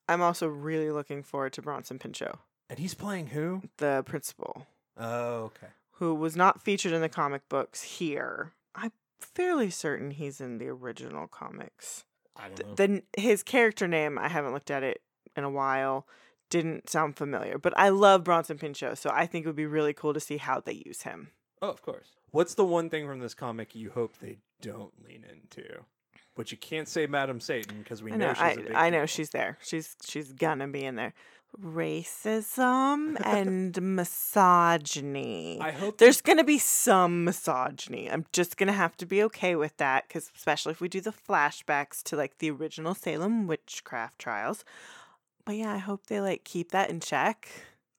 I'm 0.08 0.22
also 0.22 0.48
really 0.48 0.90
looking 0.90 1.22
forward 1.22 1.52
to 1.52 1.62
Bronson 1.62 1.98
Pinchot, 1.98 2.38
And 2.70 2.78
he's 2.78 2.94
playing 2.94 3.26
who? 3.28 3.62
the 3.76 4.02
principal. 4.06 4.66
Oh, 4.98 5.44
okay. 5.44 5.68
who 5.92 6.14
was 6.14 6.36
not 6.36 6.62
featured 6.62 6.92
in 6.92 7.00
the 7.00 7.08
comic 7.08 7.48
books 7.48 7.82
here. 7.82 8.52
I'm 8.74 8.92
fairly 9.20 9.70
certain 9.70 10.10
he's 10.10 10.40
in 10.40 10.58
the 10.58 10.68
original 10.68 11.26
comics. 11.26 12.04
I 12.36 12.48
don't 12.48 12.68
know. 12.68 12.74
Then 12.74 13.02
his 13.16 13.42
character 13.42 13.88
name, 13.88 14.18
I 14.18 14.28
haven't 14.28 14.52
looked 14.52 14.70
at 14.70 14.82
it 14.82 15.00
in 15.36 15.44
a 15.44 15.50
while, 15.50 16.06
didn't 16.50 16.88
sound 16.90 17.16
familiar. 17.16 17.58
But 17.58 17.72
I 17.78 17.88
love 17.90 18.24
Bronson 18.24 18.58
Pinchot, 18.58 18.98
so 18.98 19.10
I 19.12 19.26
think 19.26 19.44
it 19.44 19.48
would 19.48 19.56
be 19.56 19.66
really 19.66 19.92
cool 19.92 20.14
to 20.14 20.20
see 20.20 20.36
how 20.36 20.60
they 20.60 20.82
use 20.86 21.02
him. 21.02 21.28
oh, 21.62 21.70
of 21.70 21.82
course. 21.82 22.08
What's 22.30 22.54
the 22.54 22.64
one 22.64 22.90
thing 22.90 23.06
from 23.06 23.20
this 23.20 23.34
comic 23.34 23.74
you 23.74 23.90
hope 23.90 24.18
they 24.18 24.36
don't 24.60 24.92
lean 25.02 25.24
into? 25.30 25.84
But 26.36 26.52
you 26.52 26.58
can't 26.58 26.86
say 26.86 27.06
Madam 27.06 27.40
Satan 27.40 27.78
because 27.78 28.02
we 28.02 28.12
I 28.12 28.16
know, 28.16 28.26
know, 28.28 28.34
she's 28.34 28.42
I, 28.42 28.50
a 28.50 28.56
big 28.56 28.72
I 28.74 28.90
know 28.90 29.06
she's 29.06 29.30
there. 29.30 29.58
She's 29.62 29.96
she's 30.04 30.32
gonna 30.32 30.68
be 30.68 30.84
in 30.84 30.94
there. 30.96 31.14
Racism 31.58 33.16
and 33.24 33.80
misogyny. 33.80 35.58
I 35.60 35.70
hope 35.70 35.98
There's 35.98 36.20
going 36.20 36.36
to 36.38 36.44
be 36.44 36.58
some 36.58 37.24
misogyny. 37.24 38.10
I'm 38.10 38.26
just 38.32 38.56
going 38.58 38.66
to 38.66 38.72
have 38.74 38.96
to 38.98 39.06
be 39.06 39.22
okay 39.24 39.56
with 39.56 39.76
that 39.78 40.06
because, 40.06 40.30
especially 40.36 40.72
if 40.72 40.80
we 40.82 40.88
do 40.88 41.00
the 41.00 41.12
flashbacks 41.12 42.02
to 42.04 42.16
like 42.16 42.38
the 42.38 42.50
original 42.50 42.94
Salem 42.94 43.46
witchcraft 43.46 44.18
trials. 44.18 44.64
But 45.46 45.56
yeah, 45.56 45.72
I 45.72 45.78
hope 45.78 46.06
they 46.06 46.20
like 46.20 46.44
keep 46.44 46.72
that 46.72 46.90
in 46.90 47.00
check. 47.00 47.48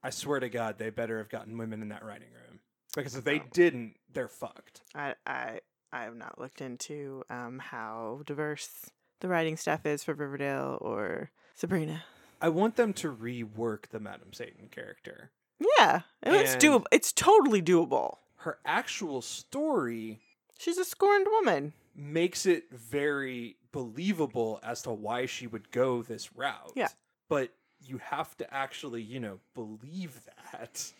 I 0.03 0.11
swear 0.11 0.39
to 0.39 0.49
God, 0.49 0.77
they 0.77 0.89
better 0.91 1.17
have 1.17 1.29
gotten 1.29 1.57
women 1.57 1.81
in 1.81 1.89
that 1.89 2.05
writing 2.05 2.29
room. 2.33 2.59
Because 2.95 3.15
if 3.15 3.23
they 3.23 3.39
Oh. 3.39 3.43
didn't, 3.53 3.95
they're 4.13 4.27
fucked. 4.27 4.81
I 4.93 5.15
I 5.25 5.59
I 5.91 6.03
have 6.03 6.15
not 6.15 6.39
looked 6.39 6.61
into 6.61 7.23
um 7.29 7.59
how 7.59 8.21
diverse 8.25 8.89
the 9.19 9.27
writing 9.27 9.57
staff 9.57 9.85
is 9.85 10.03
for 10.03 10.13
Riverdale 10.13 10.77
or 10.81 11.31
Sabrina. 11.55 12.03
I 12.41 12.49
want 12.49 12.75
them 12.75 12.93
to 12.93 13.11
rework 13.11 13.87
the 13.89 13.99
Madam 13.99 14.31
Satan 14.33 14.67
character. 14.69 15.31
Yeah, 15.79 16.01
it's 16.21 16.53
And- 16.53 16.61
doable. 16.61 16.85
It's 16.91 17.11
totally 17.11 17.61
doable. 17.61 18.17
Her 18.41 18.59
actual 18.65 19.21
story 19.23 20.19
She's 20.59 20.77
a 20.77 20.85
scorned 20.85 21.25
woman. 21.31 21.73
makes 21.95 22.45
it 22.45 22.69
very 22.71 23.57
believable 23.71 24.59
as 24.61 24.83
to 24.83 24.91
why 24.91 25.25
she 25.25 25.47
would 25.47 25.71
go 25.71 26.03
this 26.03 26.35
route. 26.35 26.73
Yeah. 26.75 26.89
But 27.27 27.51
you 27.81 27.97
have 27.97 28.37
to 28.37 28.53
actually, 28.53 29.01
you 29.01 29.19
know, 29.19 29.39
believe 29.55 30.21
that. 30.51 30.91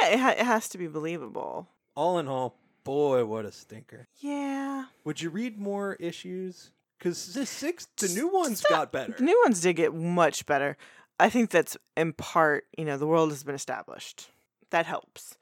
Yeah, 0.00 0.08
it, 0.10 0.18
ha- 0.20 0.30
it 0.38 0.44
has 0.46 0.68
to 0.70 0.78
be 0.78 0.86
believable. 0.86 1.68
All 1.96 2.18
in 2.18 2.26
all, 2.28 2.56
boy, 2.84 3.24
what 3.24 3.44
a 3.44 3.52
stinker. 3.52 4.06
Yeah, 4.20 4.84
Would 5.04 5.20
you 5.20 5.30
read 5.30 5.58
more 5.58 5.94
issues? 5.94 6.70
Because 6.98 7.34
the 7.34 7.44
six, 7.46 7.86
the 7.96 8.08
new 8.08 8.28
ones 8.28 8.60
Stop. 8.60 8.70
got 8.70 8.92
better. 8.92 9.12
the 9.18 9.24
new 9.24 9.40
ones 9.44 9.60
did 9.60 9.74
get 9.74 9.94
much 9.94 10.46
better. 10.46 10.76
I 11.18 11.28
think 11.28 11.50
that's 11.50 11.76
in 11.96 12.12
part, 12.12 12.64
you 12.78 12.84
know, 12.84 12.96
the 12.96 13.06
world 13.06 13.30
has 13.30 13.42
been 13.44 13.54
established. 13.54 14.28
That 14.70 14.86
helps. 14.86 15.36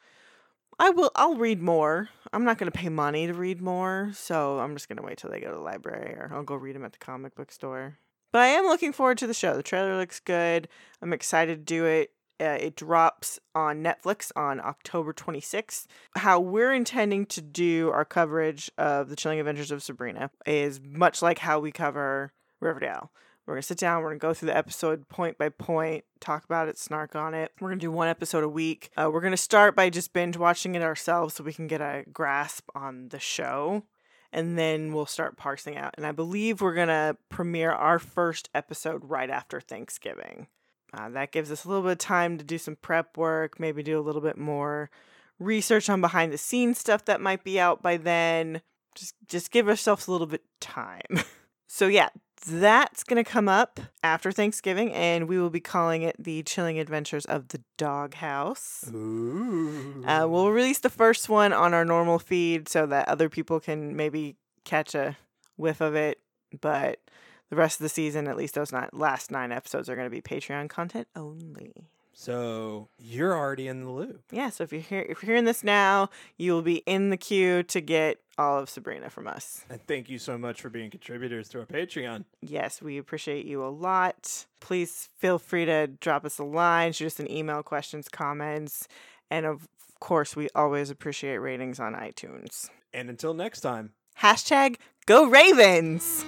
I 0.79 0.91
will. 0.91 1.11
I'll 1.15 1.37
read 1.37 1.63
more. 1.63 2.09
I'm 2.33 2.45
not 2.45 2.59
going 2.59 2.71
to 2.71 2.77
pay 2.77 2.89
money 2.89 3.27
to 3.27 3.35
read 3.35 3.61
more, 3.61 4.11
so 4.15 4.59
I'm 4.59 4.75
just 4.75 4.89
going 4.89 4.97
to 4.97 5.03
wait 5.03 5.19
till 5.19 5.31
they 5.31 5.39
go 5.41 5.51
to 5.51 5.55
the 5.55 5.61
library, 5.61 6.15
or 6.15 6.31
I'll 6.35 6.43
go 6.43 6.55
read 6.55 6.75
them 6.75 6.85
at 6.85 6.93
the 6.93 6.99
comic 6.99 7.35
book 7.35 7.53
store. 7.53 7.99
But 8.33 8.41
I 8.41 8.47
am 8.47 8.65
looking 8.65 8.93
forward 8.93 9.19
to 9.19 9.27
the 9.27 9.35
show. 9.35 9.55
The 9.57 9.63
trailer 9.63 9.97
looks 9.99 10.19
good. 10.19 10.69
I'm 11.03 11.13
excited 11.13 11.59
to 11.59 11.75
do 11.75 11.85
it. 11.85 12.11
Uh, 12.41 12.59
it 12.61 12.77
drops 12.77 13.39
on 13.55 13.83
Netflix 13.83 14.33
on 14.35 14.61
October 14.61 15.13
26th. 15.13 15.87
How 16.17 16.41
we're 16.41 16.73
intending 16.73 17.27
to 17.27 17.41
do 17.41 17.91
our 17.93 18.05
coverage 18.05 18.71
of 18.77 19.09
the 19.09 19.17
Chilling 19.17 19.39
Adventures 19.39 19.71
of 19.71 19.83
Sabrina 19.83 20.31
is 20.47 20.81
much 20.83 21.23
like 21.23 21.39
how 21.39 21.61
we 21.61 21.71
cover 21.71 22.33
Riverdale. 22.61 23.13
We're 23.47 23.55
going 23.55 23.63
to 23.63 23.67
sit 23.67 23.79
down, 23.79 24.03
we're 24.03 24.11
going 24.11 24.21
to 24.21 24.27
go 24.27 24.35
through 24.35 24.47
the 24.47 24.57
episode 24.57 25.09
point 25.09 25.37
by 25.37 25.49
point, 25.49 26.05
talk 26.21 26.45
about 26.45 26.69
it, 26.69 26.79
snark 26.79 27.17
on 27.17 27.35
it. 27.35 27.51
We're 27.61 27.69
going 27.71 27.81
to 27.81 27.87
do 27.87 27.91
one 27.91 28.07
episode 28.07 28.45
a 28.45 28.49
week. 28.49 28.91
Uh, 28.97 29.11
we're 29.13 29.21
going 29.21 29.33
to 29.33 29.37
start 29.37 29.75
by 29.75 29.91
just 29.91 30.13
binge 30.13 30.37
watching 30.37 30.77
it 30.77 30.83
ourselves 30.83 31.35
so 31.35 31.45
we 31.45 31.53
can 31.53 31.67
get 31.67 31.81
a 31.81 32.05
grasp 32.13 32.69
on 32.75 33.09
the 33.09 33.19
show. 33.19 33.83
And 34.33 34.57
then 34.57 34.93
we'll 34.93 35.07
start 35.07 35.37
parsing 35.37 35.77
out. 35.77 35.95
And 35.97 36.07
I 36.07 36.13
believe 36.13 36.61
we're 36.61 36.75
going 36.75 36.89
to 36.89 37.17
premiere 37.29 37.73
our 37.73 37.99
first 37.99 38.49
episode 38.55 39.03
right 39.05 39.29
after 39.29 39.61
Thanksgiving. 39.61 40.47
Uh, 40.95 41.09
that 41.11 41.33
gives 41.33 41.51
us 41.51 41.65
a 41.65 41.69
little 41.69 41.83
bit 41.83 41.93
of 41.93 41.99
time 41.99 42.39
to 42.39 42.45
do 42.45 42.59
some 42.59 42.77
prep 42.77 43.17
work, 43.17 43.59
maybe 43.59 43.83
do 43.83 43.99
a 43.99 44.03
little 44.03 44.21
bit 44.21 44.37
more 44.37 44.91
research 45.39 45.89
on 45.89 46.01
behind 46.01 46.33
the 46.33 46.39
scenes 46.39 46.79
stuff 46.79 47.05
that 47.07 47.21
might 47.21 47.45
be 47.45 47.59
out 47.59 47.83
by 47.83 47.97
then. 47.97 48.61
Just 48.95 49.15
just 49.27 49.51
give 49.51 49.69
ourselves 49.69 50.07
a 50.07 50.13
little 50.13 50.27
bit 50.27 50.43
time. 50.61 51.21
so 51.67 51.87
yeah, 51.87 52.11
that's 52.47 53.05
going 53.05 53.23
to 53.23 53.31
come 53.31 53.49
up 53.49 53.81
after 54.03 54.33
Thanksgiving 54.33 54.93
and 54.93 55.29
we 55.29 55.39
will 55.39 55.51
be 55.51 55.61
calling 55.61 56.03
it 56.03 56.17
The 56.19 56.43
Chilling 56.43 56.79
Adventures 56.79 57.25
of 57.25 57.49
the 57.49 57.63
Doghouse. 57.79 58.85
Ooh. 58.93 60.05
Uh, 60.07 60.27
we'll 60.29 60.51
release 60.51 60.81
the 60.81 60.91
first 60.91 61.29
one 61.29 61.53
on 61.53 61.73
our 61.73 61.85
normal 61.85 62.19
feed 62.19 62.69
so 62.69 62.85
that 62.87 63.09
other 63.09 63.29
people 63.29 63.61
can 63.61 63.97
maybe 63.97 64.37
catch 64.65 64.95
a 64.95 65.17
whiff 65.57 65.81
of 65.81 65.95
it. 65.95 66.19
But 66.61 66.99
the 67.53 67.57
rest 67.57 67.79
of 67.81 67.85
the 67.85 67.91
season, 67.91 68.29
at 68.29 68.37
least 68.39 68.55
those 68.55 68.73
nine, 68.73 68.89
last 68.95 69.31
nine 69.31 69.53
episodes, 69.53 69.91
are 69.91 69.95
going 69.95 70.07
to 70.07 70.11
be 70.11 70.23
Patreon 70.23 70.71
content 70.71 71.07
only. 71.15 71.75
so 72.15 72.89
you're 72.99 73.37
already 73.37 73.69
in 73.69 73.83
the 73.85 73.91
loop. 73.91 74.23
Yeah, 74.31 74.49
so 74.49 74.65
if 74.65 74.73
you're 74.73 74.81
here, 74.81 75.05
if 75.07 75.23
you're 75.23 75.33
hearing 75.33 75.45
this 75.45 75.63
now, 75.63 76.09
you 76.39 76.53
will 76.55 76.63
be 76.63 76.77
in 76.87 77.11
the 77.11 77.19
queue 77.19 77.63
to 77.65 77.83
get 77.83 78.23
all 78.39 78.59
of 78.59 78.71
Sabrina 78.71 79.11
from 79.11 79.27
us. 79.27 79.67
And 79.69 79.87
thank 79.87 80.09
you 80.09 80.17
so 80.17 80.39
much 80.39 80.63
for 80.63 80.71
being 80.71 80.89
contributors 80.89 81.51
to 81.51 81.61
our 81.61 81.67
Patreon. 81.67 82.25
Yes, 82.41 82.81
we 82.81 82.97
appreciate 82.97 83.45
you 83.45 83.63
a 83.63 83.69
lot. 83.69 84.47
Please 84.61 85.11
feel 85.19 85.39
free 85.39 85.67
to 85.67 85.89
drop 85.89 86.25
us 86.25 86.39
a 86.39 86.45
line, 86.45 86.95
shoot 86.95 87.09
us 87.09 87.21
an 87.21 87.31
email, 87.31 87.63
questions, 87.63 88.09
comments, 88.09 88.89
and 89.31 89.45
of 89.45 89.69
course, 90.01 90.35
we 90.35 90.49
always 90.55 90.89
appreciate 90.89 91.37
ratings 91.37 91.79
on 91.79 91.93
iTunes. 91.93 92.71
And 92.95 93.11
until 93.11 93.35
next 93.35 93.61
time. 93.61 93.93
Hashtag 94.23 94.77
Go 95.05 95.27
Ravens! 95.29 96.25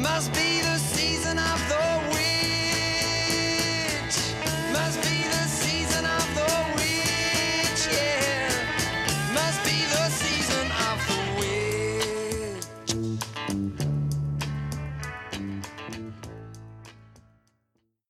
Must 0.00 0.32
be 0.32 0.62
the 0.62 0.78
season 0.78 1.38
of 1.38 1.69